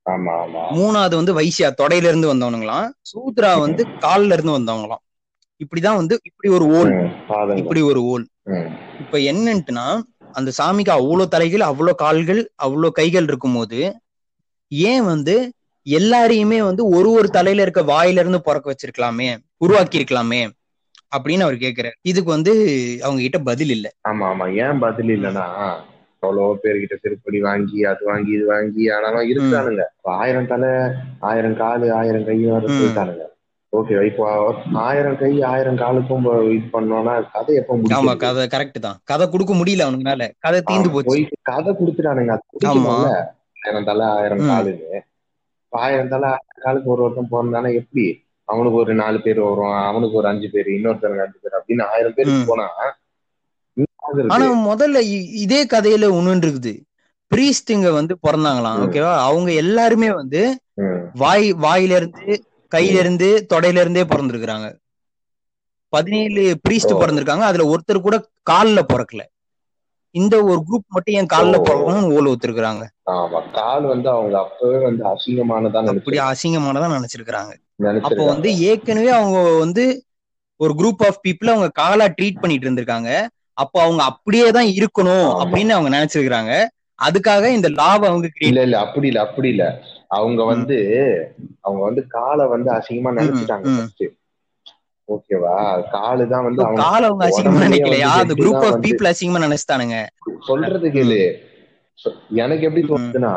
[0.05, 0.61] ஆமா ஆமா.
[0.71, 2.87] மூணாவது வந்து வைசியா தொடையில இருந்து வந்தவனுங்களாம்.
[3.11, 5.03] சூத்ரா வந்து கால்ல இருந்து வந்தவங்களாம்.
[5.61, 6.91] இப்படிதான் வந்து இப்படி ஒரு ஓல்.
[7.55, 8.25] இப்படி ஒரு ஓல்.
[8.99, 9.85] இப்ப என்னன்ட்டுனா
[10.35, 13.79] அந்த சாமிக்கு அவ்வளவு தலைகள் அவ்வளவு கால்கள் அவ்வளவு கைகள் இருக்கும்போது
[14.71, 15.35] ஏன் வந்து
[15.85, 20.41] எல்லாரையுமே வந்து ஒரு ஒரு தலையில இருக்க வாயில இருந்து பிறக்க வச்சிருக்கலாமே உருவாக்கி இருக்கலாமே
[21.13, 21.95] அப்படின்னு அவர் கேக்குறாரு.
[22.01, 22.51] இதுக்கு வந்து
[23.01, 23.87] அவங்க கிட்ட பதில் இல்ல.
[24.09, 24.45] ஆமா ஆமா.
[24.57, 25.47] ஏன் பதில் இல்லைன்னா
[26.23, 29.83] எவ்வளவோ பேர்கிட்ட திருப்படி வாங்கி அது வாங்கி இது வாங்கி ஆனாலும் இருக்கானுங்க.
[30.15, 30.69] ஆயிரம் தலை
[31.21, 32.77] ஆயிரம் காலு ஆயிரம் கை வர ம்.
[32.77, 33.25] போயிட்டானுங்க.
[33.73, 34.23] ஓகே இப்போ
[34.79, 38.97] ஆயிரம் கை ஆயிரம் காலுக்கும் இது பண்ணோம்னா கதை எப்ப ஆமா முடியும் கதை கரெக்ட் தான்.
[39.03, 40.25] கதை கொடுக்க முடியல அவனுங்கனால.
[40.39, 41.21] கதை தீந்து போச்சு.
[41.43, 42.35] கதை கொடுத்துட்டானுங்க.
[42.67, 42.95] ஆமா.
[43.61, 44.43] ஆயிரம் தலை ஆயிரம்.
[44.47, 44.99] காலுன்னு.
[45.73, 48.05] ஆயிரம் தலை ஆயிரம் காலுக்கு ஒரு ஒருத்தன் பிறந்தானே எப்படி?
[48.49, 52.41] அவனுக்கு ஒரு நாலு பேர் வரும் அவனுக்கு ஒரு அஞ்சு பேர் இன்னொருத்தனுக்கு அஞ்சு பேர் அப்படின்னு ஆயிரம் பேருக்கு
[52.41, 52.47] ம்.
[52.47, 52.65] போனா.
[54.29, 54.97] ஆனா முதல்ல
[55.43, 56.73] இதே கதையில ஒண்ணு இருக்குது
[57.31, 58.81] பிரீஸ்டுங்க வந்து பிறந்தாங்களாம்.
[58.85, 60.41] ஓகேவா அவங்க எல்லாருமே வந்து.
[61.15, 62.27] வாய் வாயில இருந்து
[62.71, 64.67] கையில இருந்து தொடையில இருந்தே பிறந்திருக்கிறாங்க
[65.93, 66.93] பதினேழு பிரீஸ்ட்.
[67.01, 68.17] பிறந்திருக்காங்க அதுல ஒருத்தர் கூட
[68.49, 69.23] கால்ல பிறக்கல
[70.15, 71.63] இந்த ஒரு குரூப் மட்டும் என் கால்ல ஓ.
[71.63, 77.53] பிறக்கணும்னு ஓல ஒத்துருக்காங்க ஆமா கால் வந்து அவங்க அப்பவே வந்து அசிங்கமானதா அப்படி நினைச்சு அசிங்கமானதா நினைச்சிருக்காங்க
[78.07, 79.83] அப்போ வந்து ஏற்கனவே அவங்க வந்து
[80.59, 83.09] ஒரு குரூப் ஆஃப் பீப்புள் அவங்க காலா ட்ரீட் பண்ணிட்டு இருந்திருக்காங்க.
[83.57, 85.27] அப்போ அவங்க அப்படியே தான் இருக்கணும்.
[85.41, 86.53] அப்படின்னு அவங்க நினைச்சிருக்காங்க
[86.99, 89.65] அதுக்காக இந்த லாவை அவங்க இல்ல இல்ல அப்படி இல்ல அப்படி இல்ல.
[90.11, 90.77] அவங்க வந்து
[91.61, 93.67] அவங்க வந்து காலை வந்து அசிங்கமா நினைச்சிட்டாங்க
[95.09, 95.55] ஓகேவா?
[95.93, 99.97] காலு தான் வந்து கால அவங்க அசிங்கமா நினைக்கலையா அந்த குரூப் ஆஃப் பீப்புள் அசிங்கமா நினைச்சிட்டானுங்க.
[100.49, 101.19] சொல்றது கேளு.
[102.43, 103.33] எனக்கு எப்படி தோணுதுன்னா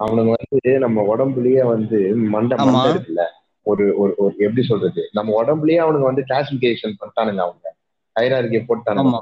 [0.00, 1.98] அவனுங்க வந்து நம்ம உடம்புலயே வந்து
[2.34, 2.56] மண்டை
[2.88, 3.24] இருக்குல்ல.
[3.66, 5.02] ஒரு ஒரு ஒரு எப்படி சொல்றது?
[5.12, 7.64] நம்ம உடம்புலயே அவனுங்க வந்து கிளாசிபிகேஷன் பண்ணிட்டானுங்க அவங்க.
[8.16, 9.16] ஹைரார்கிய போட்டானுங்க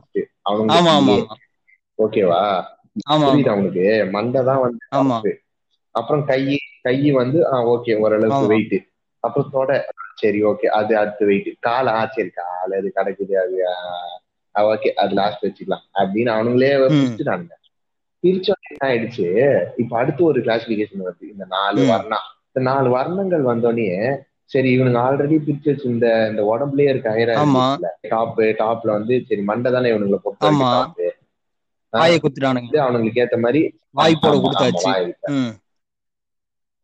[0.48, 1.14] அவனுங்க
[1.98, 2.42] ஓகேவா?
[3.22, 3.84] புரியுது அவனுக்கு
[4.16, 5.32] மண்டை தான் வந்து.
[5.94, 6.40] அப்புறம் கை
[6.86, 7.38] கை வந்து
[7.74, 8.50] ஓகே ஓரளவுக்கு.
[8.52, 8.76] வெயிட்
[9.24, 9.76] அப்புறம் தொடை
[10.14, 13.56] சரி ஓகே அது அடுத்து வெயிட் கால் ஆ சரி கால் அது கிடைக்குது அது
[14.54, 15.84] ஓகே அது லாஸ்ட் வச்சுக்கலாம்.
[16.00, 17.54] அப்படின்னு அவனுங்களே பிரிச்சுட்டானுங்க
[18.24, 19.26] பிரிச்ச உடனே என்ன ஆயிடுச்சு?
[19.76, 21.24] இப்ப அடுத்து ஒரு கிளாசிபிகேஷன் வருது.
[21.32, 21.80] இந்த நாலு.
[21.92, 23.88] வர்ணம் இந்த நாலு வர்ணங்கள் வந்தோடனே
[24.52, 26.06] சரி இவனுங்க ஆல்ரெடி பிரிச்சு வச்சு இந்த
[26.52, 27.10] உடம்புலயே இருக்க.
[28.14, 30.20] டாப் டாப்ல வந்து சரி மண்டை தானே இவனுங்களை
[32.60, 33.60] வந்து அவனுங்களுக்கு ஏத்த மாதிரி
[33.98, 34.86] வாய் போட கொடுத்தாச்சு.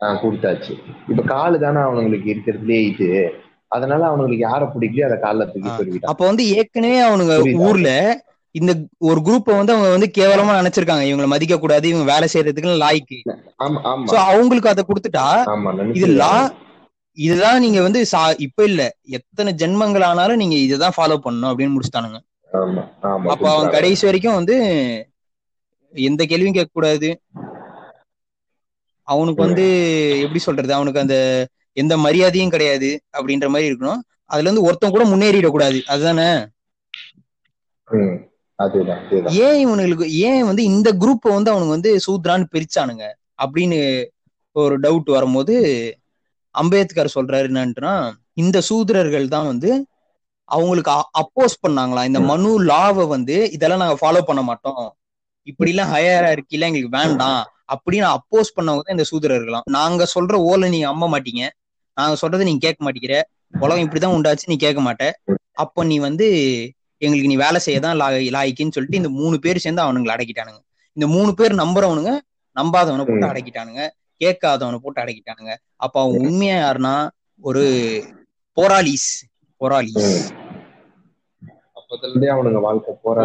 [0.01, 0.73] கொடுத்தாச்சு.
[1.09, 3.31] இப்ப காலு தானே அவனுங்களுக்கு இருக்கிறதுலே இது.
[3.69, 5.69] அதனால அவனுங்களுக்கு யார பிடிக்கலையோ அதை கால்ல தூக்கி.
[5.69, 7.55] சொல்லிட்டான் அப்ப வந்து ஏற்கனவே அவனுங்க?
[7.57, 11.03] ஊர்ல இந்த ஒரு குரூப்ப வந்து அவங்க வந்து கேவலமா நினைச்சிருக்காங்க.
[11.03, 13.23] இவங்களை மதிக்க கூடாது இவங்க வேலை செய்யறதுக்கு லாய்க்கு.
[14.07, 15.43] சோ அவங்களுக்கு அதை கொடுத்துட்டா
[15.97, 16.53] இது லா
[17.13, 18.97] இதுதான் நீங்க வந்து சா- இப்ப இல்ல.
[19.03, 22.19] எத்தனை ஜென்மங்கள் ஆனாலும் நீங்க இதுதான் ஃபாலோ பண்ணணும் அப்படின்னு முடிச்சுட்டானுங்க.
[23.29, 23.71] அப்ப அவன்.
[23.71, 24.57] கடைசி வரைக்கும் வந்து
[25.93, 27.21] எந்த கேள்வியும் கேட்க கூடாது
[29.13, 29.65] அவனுக்கு வந்து
[30.21, 30.73] எப்படி சொல்றது?
[30.75, 31.17] அவனுக்கு அந்த
[31.77, 34.01] எந்த மரியாதையும் கிடையாது அப்படின்ற மாதிரி இருக்கணும்.
[34.25, 35.79] அதுல இருந்து ஒருத்தன் கூட முன்னேறிடக்கூடாது.
[35.85, 36.29] அதுதானே?
[39.47, 43.05] ஏன் இவனுங்களுக்கு ஏன் வந்து இந்த குரூப்பை வந்து அவனுங்க வந்து சூத்ரான்னு பிரிச்சானுங்க?
[43.43, 43.79] அப்படின்னு
[44.57, 45.55] ஒரு டவுட் வரும்போது
[46.55, 47.95] அம்பேத்கர் சொல்றாரு என்னன்ட்டுனா
[48.35, 49.71] இந்த சூத்திரர்கள் தான் வந்து
[50.49, 54.87] அவங்களுக்கு அப்போஸ் பண்ணாங்களாம் இந்த மனு லாவை வந்து இதெல்லாம் நாங்க ஃபாலோ பண்ண மாட்டோம்.
[55.49, 57.43] இப்படி எல்லாம் ஹையர் இருக்கில எங்களுக்கு வேண்டாம்.
[57.71, 61.49] அப்படின்னு அப்போஸ் பண்ணவங்க தான் இந்த சூத்திரர்களாம் நாங்க சொல்ற ஓலை நீங்க அம்ப மாட்டீங்க.
[61.95, 63.21] நாங்க சொல்றதை நீங்க கேட்க மாட்டேங்கிற.
[63.61, 65.11] உலகம் இப்படிதான் உண்டாச்சு நீ கேட்க மாட்ட.
[65.53, 66.27] அப்ப நீ வந்து
[66.99, 70.59] எங்களுக்கு நீ வேலை செய்யதான் லா- லாய்க்குன்னு சொல்லிட்டு இந்த மூணு பேர் சேர்ந்து அவனுங்களை அடக்கிட்டானுங்க.
[70.93, 72.19] இந்த மூணு பேர் நம்புறவனுங்க
[72.61, 73.27] நம்பாதவனை போட்டு.
[73.27, 73.89] அடக்கிட்டானுங்க.
[74.25, 75.55] கேட்காதவனை போட்டு அடக்கிட்டானுங்க.
[75.77, 78.05] அப்ப அவன் உண்மையா யாருன்னா ஒரு
[78.53, 80.33] போராளிஸ் போராளிஸ்.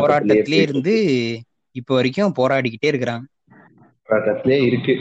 [0.07, 1.39] போராட்டத்திலே இருந்து
[1.71, 3.23] இப்ப வரைக்கும் போராடிக்கிட்டே இருக்கிறாங்க.
[4.69, 4.93] இருக்கு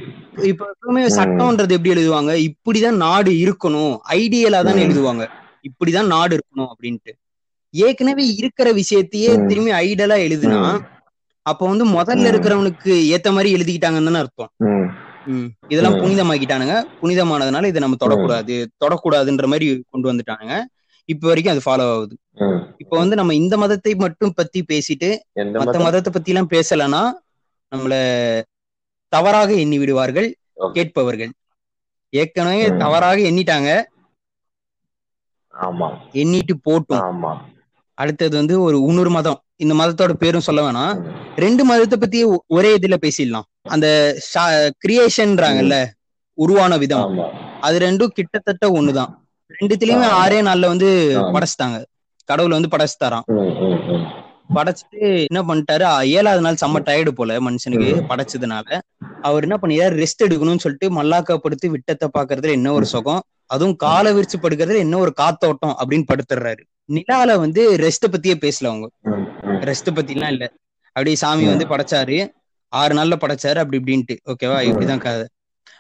[0.51, 4.81] இப்ப எப்பவுமே சட்டம்ன்றது எப்படி எழுதுவாங்க இப்படிதான் நாடு இருக்கணும் ஐடியலா தான்.
[4.87, 5.25] எழுதுவாங்க
[5.69, 7.12] இப்படிதான் நாடு இருக்கணும் அப்படின்ட்டு
[7.75, 9.31] ஏற்கனவே இருக்கிற விஷயத்தையே.
[9.49, 10.61] திரும்பி ஐடியலா எழுதுனா.
[11.47, 12.29] அப்ப வந்து முதல்ல.
[12.33, 14.51] இருக்கிறவனுக்கு ஏத்த மாதிரி எழுதிக்கிட்டாங்கன்னு அர்த்தம்.
[15.73, 15.99] இதெல்லாம்.
[16.03, 20.57] புனிதமாக்கிட்டானுங்க புனிதமானதுனால இதை நம்ம தொடக்கூடாது தொடக்கூடாதுன்ற மாதிரி கொண்டு வந்துட்டானுங்க
[21.09, 22.14] இப்ப வரைக்கும் அது ஃபாலோ ஆகுது.
[22.83, 25.09] இப்ப வந்து நம்ம இந்த மதத்தை மட்டும் பத்தி பேசிட்டு
[25.61, 27.03] மத்த மதத்தை பத்தி எல்லாம் பேசலன்னா
[27.73, 27.95] நம்மள
[29.14, 30.37] தவறாக எண்ணி விடுவார்கள்.
[30.72, 31.33] கேட்பவர்கள்.
[32.11, 32.68] ஏற்கனவே.
[32.77, 33.85] தவறாக எண்ணிட்டாங்க.
[35.61, 35.96] ஆமா.
[36.12, 37.00] எண்ணிட்டு போட்டும்.
[37.00, 37.37] ஆமா.
[37.94, 39.42] அடுத்தது வந்து ஒரு இன்னொரு மதம்.
[39.57, 41.11] இந்த மதத்தோட பேரும் சொல்ல வேணாம்.
[41.37, 43.48] ரெண்டு மதத்தை பத்தி ஒரே இதுல பேசிடலாம்.
[43.62, 44.18] அந்த
[44.88, 45.87] கிரியேஷன்றாங்கல்ல
[46.33, 47.18] உருவான விதம்.
[47.61, 49.14] அது ரெண்டும் கிட்டத்தட்ட ஒண்ணுதான்.
[49.61, 50.09] ரெண்டுத்திலயுமே.
[50.24, 51.16] ஆறே நாள்ல வந்து.
[51.33, 51.85] படைச்சிட்டாங்க.
[52.24, 53.74] கடவுள் வந்து படைச்சு தரான் ம், ம், ம்.
[54.54, 57.92] படைச்சிட்டு என்ன பண்ணிட்டாரு ஏழாவது நாள் செம்ம டயர்டு போல மனுஷனுக்கு.
[58.09, 58.80] படைச்சதுனால.
[59.22, 64.12] அவர் என்ன பண்ணிடுறாரு ரெஸ்ட் எடுக்கணும்னு சொல்லிட்டு மல்லாக்கா படுத்து விட்டத்தை பாக்குறதுல என்ன ஒரு சுகம் அதுவும் காலை
[64.12, 68.88] விரிச்சு படுக்கிறதுல என்ன ஒரு காத்தோட்டம் அப்படின்னு படுத்துடுறாரு நிலால வந்து ரெஸ்ட பத்தியே பேசல அவங்க.
[69.42, 70.52] ரெஸ்ட் பத்திலாம் இல்ல.
[70.87, 72.28] அப்படியே சாமி வந்து படைச்சாரு.
[72.68, 74.16] ஆறு நாள்ல படைச்சாரு அப்படி இப்படின்ட்டு.
[74.26, 74.59] ஓகேவா?
[74.68, 75.26] இப்படிதான் கதை.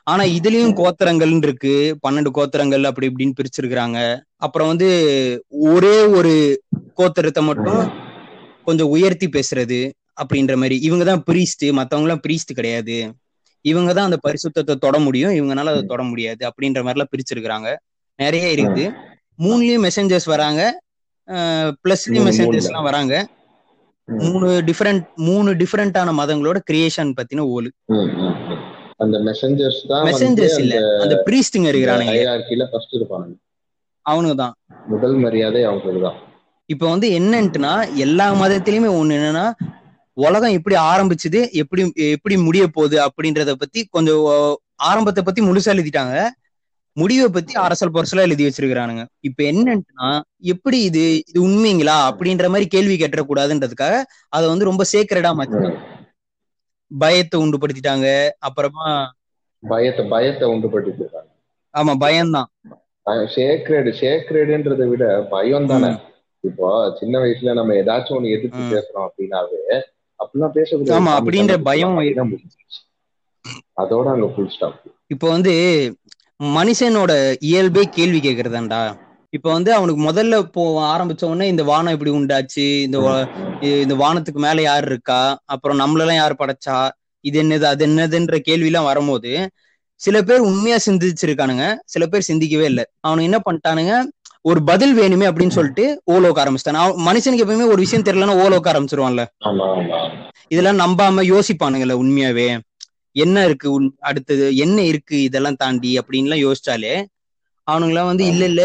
[0.02, 1.98] ஆனா இதுலயும் கோத்திரங்கள்னு இருக்கு.
[2.08, 4.20] பன்னெண்டு கோத்திரங்கள் அப்படி இப்படின்னு பிரிச்சிருக்கிறாங்க.
[4.36, 4.88] அப்புறம் வந்து
[5.48, 6.62] ஒரே ஒரு
[6.96, 8.03] கோத்திரத்தை மட்டும்
[8.68, 9.80] கொஞ்சம் உயர்த்தி பேசுறது
[10.22, 10.76] அப்படின்ற மாதிரி.
[10.88, 12.96] இவங்க தான் பிரீஸ்ட் மத்தவங்க எல்லாம் பிரீஸ்ட் கிடையாது.
[13.64, 15.34] இவங்க தான் அந்த பரிசுத்தத்தை தொட முடியும்.
[15.38, 17.70] இவங்கனால அதை தொட முடியாது அப்படின்ற மாதிரி எல்லாம் பிரிச்சிருக்கிறாங்க.
[18.18, 18.84] நிறைய இருக்குது
[19.44, 20.62] மூணுலயும் மெசஞ்சர்ஸ் வராங்க.
[21.84, 22.68] பிளஸ்லயும் மெசஞ்சர்ஸ்.
[22.70, 23.14] எல்லாம் வராங்க.
[24.08, 27.70] மூணு டிஃபரெண்ட் மூணு டிஃபரெண்டான மதங்களோட கிரியேஷன் பத்தின ஓலு.
[29.04, 30.74] அந்த மெசஞ்சர்ஸ் தான் மெசஞ்சர்ஸ் இல்ல.
[31.04, 32.14] அந்த பிரீஸ்டுங்க இருக்கிறானுங்க.
[32.16, 33.32] ஹைரார்கில ஃபர்ஸ்ட் இருப்பாங்க
[34.06, 34.54] அவனுங்க தான்
[34.92, 36.18] முதல் மரியாதை அவங்களுக்கு தான்.
[36.68, 37.72] இப்ப வந்து என்னன்ட்டுனா
[38.04, 39.46] எல்லா மதத்திலயுமே ஒண்ணு என்னன்னா
[40.16, 41.82] உலகம் எப்படி ஆரம்பிச்சது எப்படி
[42.16, 44.24] எப்படி முடிய போகுது அப்படின்றத பத்தி கொஞ்சம்
[44.90, 46.14] ஆரம்பத்தை பத்தி முழுசா எழுதிட்டாங்க.
[46.96, 49.02] முடிவை பத்தி அரசல் பொரசலா எழுதி வச்சிருக்கிறானுங்க.
[49.28, 50.08] இப்ப என்னன்ட்டுனா
[50.52, 53.96] எப்படி இது இது உண்மைங்களா அப்படின்ற மாதிரி கேள்வி கேட்டக்கூடாதுன்றதுக்காக
[54.36, 55.70] அதை வந்து ரொம்ப சேக்கரடா மாத்தி
[56.90, 58.08] பயத்தை உண்டுபடுத்திட்டாங்க.
[58.48, 58.88] அப்புறமா
[59.62, 61.30] பயத்தை பயத்தை உண்டு படுத்திருக்காங்க
[61.74, 62.50] ஆமா பயம்தான்.
[63.34, 65.90] சேக்ரேடு சேக்ரேடுன்றதை விட பயம் தானே?
[66.44, 68.62] இப்போ சின்ன வயசுல நம்ம ஏதாச்சும் ஒண்ணு எதிர்த்து.
[68.72, 69.60] பேசுறோம் அப்படின்னாவே
[70.20, 71.96] அப்படிலாம் பேசக்கூடாது ஆமா, அப்படின்ற பயம்.
[73.80, 74.76] அதோட அங்க ஃபுல் ஸ்டாப்
[75.10, 75.54] இப்போ வந்து
[76.54, 77.12] மனுஷனோட
[77.48, 78.82] இயல்பே கேள்வி கேக்குறதாண்டா
[79.32, 82.98] இப்போ வந்து அவனுக்கு முதல்ல போ ஆரம்பிச்ச உடனே இந்த வானம் இப்படி உண்டாச்சு இந்த
[83.78, 85.20] இந்த வானத்துக்கு மேல யார் இருக்கா
[85.54, 86.76] அப்புறம் நம்மளெல்லாம் யார் படைச்சா
[87.24, 89.32] இது என்னது அது என்னதுன்ற கேள்வி எல்லாம் வரும்போது
[90.00, 92.84] சில பேர் உண்மையா சிந்திச்சிருக்கானுங்க சில பேர் சிந்திக்கவே இல்லை.
[93.00, 93.92] அவனுக்கு என்ன பண்ணிட்டானுங்க
[94.46, 96.96] ஒரு பதில் வேணுமே அப்படின்னு சொல்லிட்டு ஓலோக்க ஆரம்பிச்சிட்டான்.
[97.06, 99.22] மனுஷனுக்கு எப்பவுமே ஒரு விஷயம் தெரியலன்னா ஓலோக்க ஆரம்பிச்சிருவான்ல.
[100.48, 102.58] இதெல்லாம் நம்பாம யோசிப்பானுங்கல்ல உண்மையாவே.
[103.12, 104.56] என்ன இருக்கு அடுத்தது?
[104.56, 107.04] என்ன இருக்கு இதெல்லாம் தாண்டி அப்படின்லாம் யோசிச்சாலே
[107.70, 108.62] அவனுங்களாம் வந்து இல்ல இல்ல.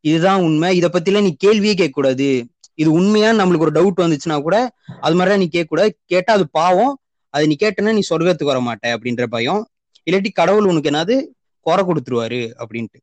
[0.00, 0.76] இதுதான் உண்மை.
[0.76, 4.56] இத பத்தி எல்லாம் நீ கேள்வியே கேட்க கூடாது இது உண்மையா நம்மளுக்கு ஒரு டவுட் வந்துச்சுன்னா கூட
[5.00, 6.98] அது மாதிரிலாம் நீ கேட்க கூடாது கேட்டா அது பாவம்.
[7.30, 9.62] அது நீ கேட்டனா நீ சொர்க்கத்துக்கு வர மாட்ட அப்படின்ற பயம்.
[10.10, 11.16] இல்லாட்டி கடவுள் உனக்கு என்னது?
[11.66, 13.00] குறை கொடுத்துருவாரு அப்படின்ட்டு.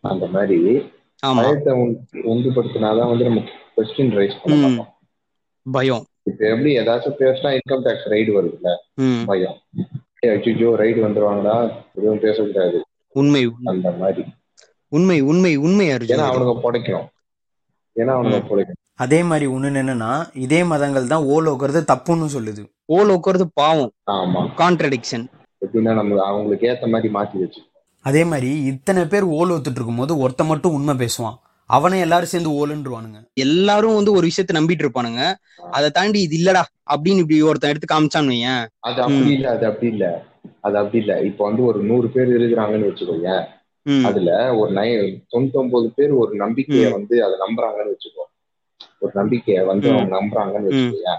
[0.00, 3.40] அந்த மாதிரி பயத்தை உண்டு- உண்டுபடுத்தினாதான் வந்து நம்ம
[3.76, 4.98] கொஸ்டின் ரைஸ் பண்ண
[5.72, 6.06] பயம்.
[6.22, 8.76] இப்ப எப்படி ஏதாச்சும் பேசினா இன்கம் டேக்ஸ் ரைடு வருதுல்ல?
[9.26, 9.56] பயம்.
[10.26, 11.72] அச்சுஜோ ரைடு வந்துருவாங்கடா.
[11.94, 14.24] எதுவும் பேசக்கூடாது உண்மை உண்மை, அந்த மாதிரி.
[14.88, 17.08] உண்மை உண்மை உண்மை ஏன்னா அர்ஜுன் அவனுங்க புடைக்கணும்.
[17.96, 18.52] ஏன்னா அவனுங்க ம்.
[18.52, 18.92] புடைக்கணும்.
[18.94, 22.72] அதே மாதிரி ஒண்ணு என்னன்னா இதே மதங்கள் தான் ஓலோக்கிறது தப்புன்னு சொல்லுது.
[22.92, 23.92] ஓல் உட்கறது பாவம்.
[24.10, 24.50] ஆமா.
[24.56, 25.26] கான்ட்ரடிக்ஷன்
[25.66, 27.62] எப்படின்னா நம்ம அவங்களுக்கு ஏத்த மாதிரி மாத்தி வச்சு.
[28.04, 31.36] அதே மாதிரி இத்தனை பேர் ஓல் ஒத்துட்டு இருக்கும்போது ஒருத்த மட்டும் உண்மை பேசுவான்.
[31.70, 33.18] அவனை எல்லாரும் சேர்ந்து ஓலுன்றுவானுங்க.
[33.36, 35.22] எல்லாரும் வந்து ஒரு விஷயத்த நம்பிட்டு இருப்பானுங்க.
[35.70, 38.64] அதை தாண்டி இது இல்லடா அப்படின்னு இப்படி ஒருத்தன் எடுத்து காமிச்சான்னு வையேன்.
[38.80, 40.06] அது அப்படி இல்ல அது அப்படி இல்ல.
[40.60, 41.20] அது அப்படி இல்ல.
[41.20, 43.30] இப்ப வந்து ஒரு நூறு பேர் இருக்கிறாங்கன்னு வச்சுக்கோங்க
[44.04, 44.88] அதுல ஒரு நை
[45.32, 46.90] தொண்ணூத்தொன்பது பேர் ஒரு நம்பிக்கைய.
[46.92, 48.24] வந்து அதை நம்புறாங்கன்னு வச்சுக்கோ.
[48.98, 49.88] ஒரு நம்பிக்கைய வந்து.
[49.90, 51.12] அவங்க நம்புறாங்கன்னு வச்சுக்கோங்க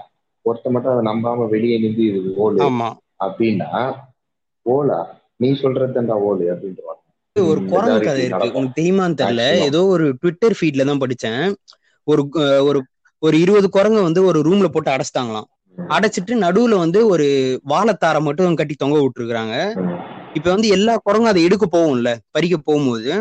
[0.44, 2.88] ஒருத்த மட்டும் அதை நம்பாம வெளியே நின்று இது ஓலு ஆமா.
[3.24, 3.70] அப்படின்னா
[4.66, 5.00] ஓலா?
[5.42, 6.98] நீ சொல்றதுதான்டா ஓலு அப்படின்றாங்க
[7.36, 8.48] ஒரு குரங்கு கதை இருக்கு.
[8.52, 9.44] உனக்கு தெரியுமான்னு தெரியல.
[9.68, 11.44] ஏதோ ஒரு ட்விட்டர் ஃபீட்ல தான் படிச்சேன்.
[12.06, 12.22] ஒரு
[12.68, 12.78] ஒரு
[13.22, 15.48] ஒரு இருபது குரங்கு வந்து ஒரு ரூம்ல போட்டு அடைச்சிட்டாங்களாம்.
[15.78, 17.26] அடைச்சிட்டு நடுவுல வந்து ஒரு
[17.64, 19.54] வாழைத்தாரை மட்டும் கட்டி தொங்க விட்டுருக்காங்க.
[20.34, 22.10] இப்ப வந்து எல்லா குரங்கும் அதை எடுக்க போகும்ல.
[22.30, 23.12] பறிக்க போகும்போது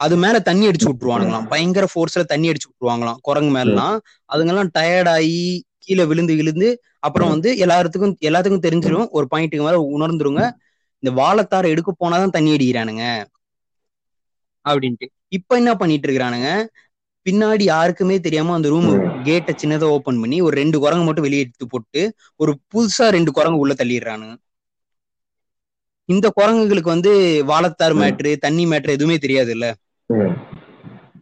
[0.00, 1.46] அது மேல தண்ணி அடிச்சு விட்டுருவானுங்களாம்.
[1.48, 3.96] பயங்கர ஃபோர்ஸ்ல தண்ணி அடிச்சு விட்டுருவாங்களாம் குரங்கு மேலாம்
[4.30, 5.38] அதுங்கெல்லாம் டயர்டாயி
[5.78, 9.08] கீழே விழுந்து விழுந்து அப்புறம் வந்து எல்லாத்துக்கும் எல்லாத்துக்கும் தெரிஞ்சிரும்.
[9.10, 10.42] ஒரு பாயிண்ட்டுக்கு மேல உணர்ந்துருங்க.
[11.04, 13.04] இந்த வாழைத்தாரை எடுக்க போனாதான் தண்ணி அடிக்கிறானுங்க
[14.64, 16.50] அப்படின்ட்டு இப்ப என்ன பண்ணிட்டு இருக்கிறானுங்க
[17.26, 18.88] பின்னாடி யாருக்குமே தெரியாம அந்த ரூம்.
[19.24, 22.00] கேட்டை சின்னதா ஓபன் பண்ணி ஒரு ரெண்டு குரங்கு மட்டும் வெளியே எடுத்து போட்டு
[22.40, 24.34] ஒரு புதுசா ரெண்டு குரங்கு உள்ள தள்ளிடுறானுங்க
[26.08, 27.12] இந்த குரங்குகளுக்கு வந்து
[27.50, 27.94] வாழைத்தார்.
[28.00, 29.66] மேட்ரு தண்ணி மேட்ரு எதுவுமே தெரியாது இல்ல.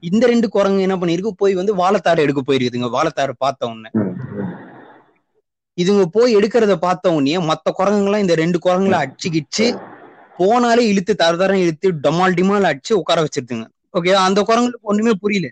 [0.08, 3.90] இந்த ரெண்டு குரங்கு என்ன பண்ணிருக்கு போய் வந்து வாழைத்தாரை எடுக்க போயிருக்குதுங்க வாழைத்தாரை பார்த்த உடனே.
[5.78, 9.66] இதுங்க போய் எடுக்கிறத பார்த்த உடனே மத்த குரங்குங்களாம் இந்த ரெண்டு குரங்குல அடிச்சுக்கிச்சு.
[10.38, 13.64] போனாலே இழுத்து தர தரம் இழுத்து டமால் டிமால் அடிச்சு உட்கார வச்சிருதுங்க.
[13.98, 15.48] ஓகே அந்த குரங்குக்கு ஒண்ணுமே புரியல.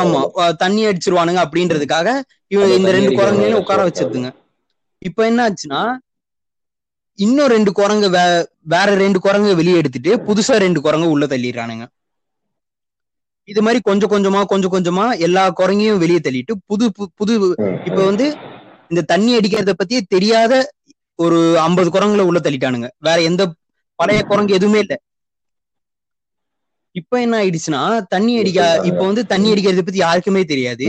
[0.00, 0.20] ஆமா.
[0.62, 2.08] தண்ணி அடிச்சிருவானுங்க அப்படின்றதுக்காக
[2.54, 4.30] இவன் இந்த ரெண்டு வேலை உட்கார வச்சிருதுங்க.
[5.02, 5.82] இப்ப என்ன ஆச்சுன்னா
[7.18, 8.22] இன்னும் ரெண்டு குரங்கு வே
[8.74, 11.84] வேற ரெண்டு குரங்கு வெளியே எடுத்துட்டு புதுசா ரெண்டு குரங்கு உள்ள தள்ளிடுறானுங்க.
[13.48, 17.34] இது மாதிரி கொஞ்சம் கொஞ்சமா கொஞ்சம் கொஞ்சமா எல்லா குரங்கையும் வெளியே தள்ளிட்டு புது புது.
[17.88, 18.26] இப்ப வந்து
[18.92, 20.52] இந்த தண்ணி அடிக்கிறத பத்தியே தெரியாத
[21.18, 22.88] ஒரு ஐம்பது குரங்குல உள்ள தள்ளிட்டானுங்க.
[22.98, 23.42] வேற எந்த
[23.98, 24.94] பழைய குரங்கு எதுவுமே இல்ல.
[26.96, 30.86] இப்ப என்ன ஆயிடுச்சுன்னா தண்ணி அடிக்க இப்ப வந்து தண்ணி அடிக்கிறத பத்தி யாருக்குமே தெரியாது.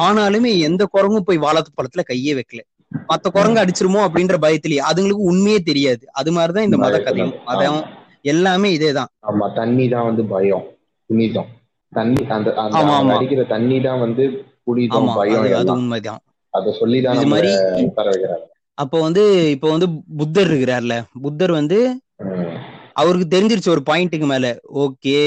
[0.00, 2.62] ஆனாலுமே எந்த குரங்கும் போய் வாழைத்து பழத்துல கையே வைக்கல.
[3.08, 6.04] மத்த குரங்கு அடிச்சிருமோ அப்படின்ற பயத்திலேயே அதுங்களுக்கு உண்மையே தெரியாது.
[6.12, 6.96] அது மாதிரிதான் இந்த மத.
[7.06, 7.32] கதையும்.
[7.48, 7.78] மதம்
[8.24, 9.10] எல்லாமே இதேதான்.
[9.24, 10.64] ஆமா தண்ணி தான் வந்து பயம்.
[11.10, 11.50] புனிதம்.
[11.92, 12.50] தண்ணி அந்த.
[13.16, 14.24] அடிக்கிற தண்ணி தான் வந்து
[14.66, 16.22] புனிதம் பயம் அது உண்மைதான்.
[16.54, 17.50] அத சொல்லிதான் இது மாதிரி
[17.86, 18.44] உட்கார வைக்கிறாங்க.
[18.78, 19.22] அப்போ வந்து
[19.54, 21.78] இப்போ வந்து புத்தர் இருக்கிறார்ல புத்தர் வந்து
[22.92, 24.46] அவருக்கு தெரிஞ்சிருச்சு ஒரு பாயிண்ட்டுக்கு மேல.
[24.84, 25.20] ஓகே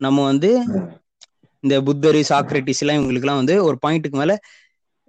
[0.00, 0.50] நம்ம வந்து
[1.64, 4.34] இந்த புத்தர் சாக்ரட்டிஸ் எல்லாம் இவங்களுக்கு எல்லாம் வந்து ஒரு பாயிண்ட்டுக்கு மேல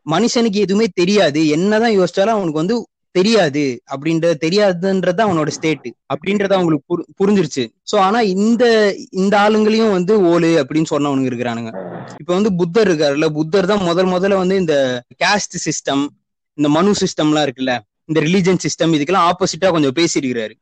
[0.06, 1.42] மனுஷனுக்கு எதுவுமே தெரியாது.
[1.56, 2.76] என்னதான் யோசிச்சாலும் அவனுக்கு வந்து
[3.12, 7.68] தெரியாது அப்படின்ற தெரியாதுன்றது அவனோட ஸ்டேட் அப்படின்றத அவங்களுக்கு புரி- புரிஞ்சிருச்சு.
[7.92, 12.02] சோ ஆனா இந்த இந்த ஆளுங்களையும் வந்து ஓலு அப்படின்னு சொன்னவனுங்க இருக்கிறானுங்க.
[12.20, 16.08] இப்ப வந்து புத்தர் இருக்காருல்ல புத்தர் தான் முதல் முதல்ல வந்து இந்த கேஸ்ட் சிஸ்டம்
[16.54, 17.80] இந்த மனு சிஸ்டம்லாம் இருக்குல்ல?
[18.06, 20.54] இந்த ரிலீஜன் சிஸ்டம் இதுக்கெல்லாம் ஆப்போசிட்டா கொஞ்சம் பேசியிருக்கிறாரு.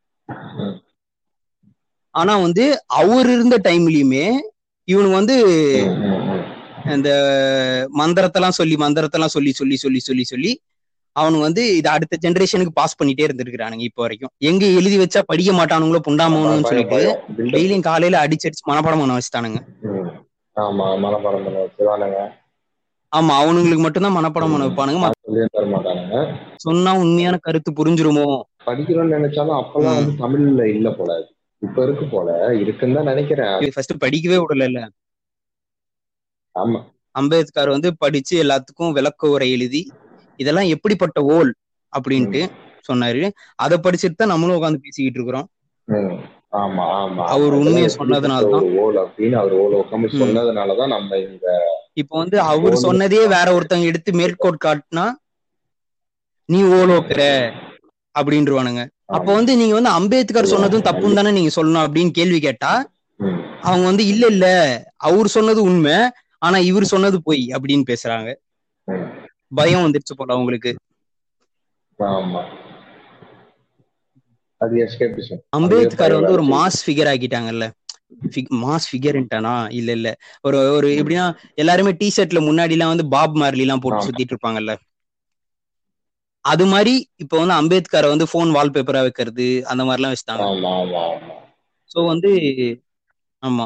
[2.10, 4.32] ஆனா வந்து அவர் இருந்த டைம்லயுமே
[4.84, 5.36] இவனுக்கு வந்து
[6.86, 10.62] அந்த இந்த மந்திரத்தெல்லாம் சொல்லி மந்திரத்தெல்லாம் சொல்லி சொல்லி சொல்லி சொல்லி சொல்லி
[11.20, 14.32] அவனுக்கு வந்து இதை அடுத்த ஜெனரேஷனுக்கு பாஸ் பண்ணிட்டே இருந்திருக்கிறானுங்க இப்போ வரைக்கும்.
[14.50, 17.02] எங்க எழுதி வச்சா படிக்க மாட்டானுங்களோ புண்டாமவனுன்னு பயம், சொல்லிட்டு.
[17.54, 19.60] டெய்லியும் காலையில அடிச்சடிச்சு மனப்பாடம் பண்ண வச்சுட்டானுங்க.
[20.58, 22.20] ஆமா மனப்பாடம் பண்ண வச்சுதானுங்க
[23.12, 25.08] ஆமா அவனுங்களுக்கு மட்டும்தான் மனப்பாடம் பண்ண வைப்பானுங்க.
[26.64, 28.28] சொன்னா உண்மையான கருத்து புரிஞ்சிருமோ?
[28.68, 31.12] படிக்கிறோம்னு நினைச்சாலும் அப்பெல்லாம் வந்து தமிழ்ல இல்ல போல.
[31.62, 32.30] இப்ப இருக்கு போல.
[32.62, 33.56] இருக்குன்னு தான் நினைக்கிறேன்.
[33.70, 34.82] ஃபர்ஸ்ட் படிக்கவே விடல
[36.56, 36.80] ஆமா.
[37.16, 39.82] அம்பேத்கர் வந்து படிச்சு எல்லாத்துக்கும் விளக்க உரை எழுதி
[40.40, 41.52] இதெல்லாம் எப்படிப்பட்ட ஓல்
[41.94, 42.42] அப்படின்ட்டு
[42.90, 43.24] சொன்னாரு
[43.60, 45.48] அதை படிச்சுட்டு தான் நம்மளும் உட்காந்து பேசிக்கிட்டு இருக்கிறோம்.
[46.60, 47.56] ஆமா ஆமா அவர்.
[47.60, 48.64] உண்மையை சொன்னதுனாலதான்.
[48.78, 49.00] ஓல் ஓல்.
[50.22, 51.48] சொன்னதுனாலதான் நம்ம இந்த
[51.98, 55.06] இப்போ வந்து அவர் ஓல் சொன்னதே வேற ஒருத்தவங்க எடுத்து மேற்கோட் காட்டினா
[56.50, 57.22] நீ ஓலோக்குற
[58.16, 62.72] அப்படின்றவானுங்க அப்ப வந்து நீங்க வந்து அம்பேத்கர் சொன்னதும் தப்புன்னு தானே நீங்க சொல்லணும் அப்படின்னு கேள்வி கேட்டா.
[63.64, 64.48] அவங்க வந்து இல்ல இல்ல
[65.08, 65.96] அவர் சொன்னது உண்மை
[66.42, 68.30] ஆனா இவர் சொன்னது பொய் அப்படின்னு பேசுறாங்க.
[69.52, 70.72] பயம் வந்துருச்சு போல அவங்களுக்கு.
[74.80, 77.66] எஸ்கேபிசம் அம்பேத்கர் வந்து ஒரு மாஸ் ஃபிகர் ஆக்கிட்டாங்கல்ல.
[78.62, 80.10] மாஸ் ஃபிகர்ன்ட்டானா இல்ல இல்ல.
[80.44, 84.06] ஒரு ஒரு எப்படின்னா எல்லாருமே டி ஷர்ட்ல முன்னாடி எல்லாம் வந்து பாப் மார்லி எல்லாம் போட்டு.
[84.06, 84.74] சுத்திட்டு இருப்பாங்கல்ல.
[86.46, 89.36] அது மாதிரி இப்ப வந்து அம்பேத்கரை வந்து போன் வால்பேப்பரா வைக்கிறது
[89.72, 90.48] அந்த மாதிரி எல்லாம் வச்சுட்டாங்க
[91.92, 92.32] சோ வந்து
[93.44, 93.66] ஆமா.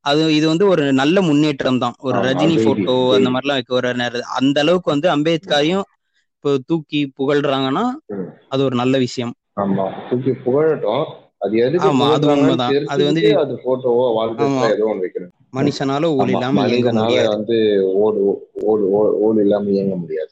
[0.00, 3.14] அது இது வந்து ஒரு நல்ல முன்னேற்றம் தான் ஒரு ரஜினி போட்டோ.
[3.14, 5.82] அந்த மாதிரிலாம் வைக்க ஒரு நேர- அந்த அளவுக்கு வந்து அம்பேத்கரையும்
[6.34, 7.84] இப்போ தூக்கி புகழ்றாங்கன்னா.
[8.48, 9.34] அது ஒரு நல்ல விஷயம்.
[9.60, 10.10] ஆமா.
[10.10, 11.04] தூக்கி புகழட்டும்.
[11.38, 12.86] அது எதுக்கு ஆமா, அது உண்மைதான்.
[12.86, 14.14] அது வந்து- அது போட்டோவோ.
[14.14, 15.38] வாழ்க்கை ஏதோ ஒன்று வைக்கணும்.
[15.56, 20.30] மனுஷனால ஆமா, இல்லாம மனிதனால வந்து ஓடு ஓடு ஓடு இல்லாம இயங்க முடியாது.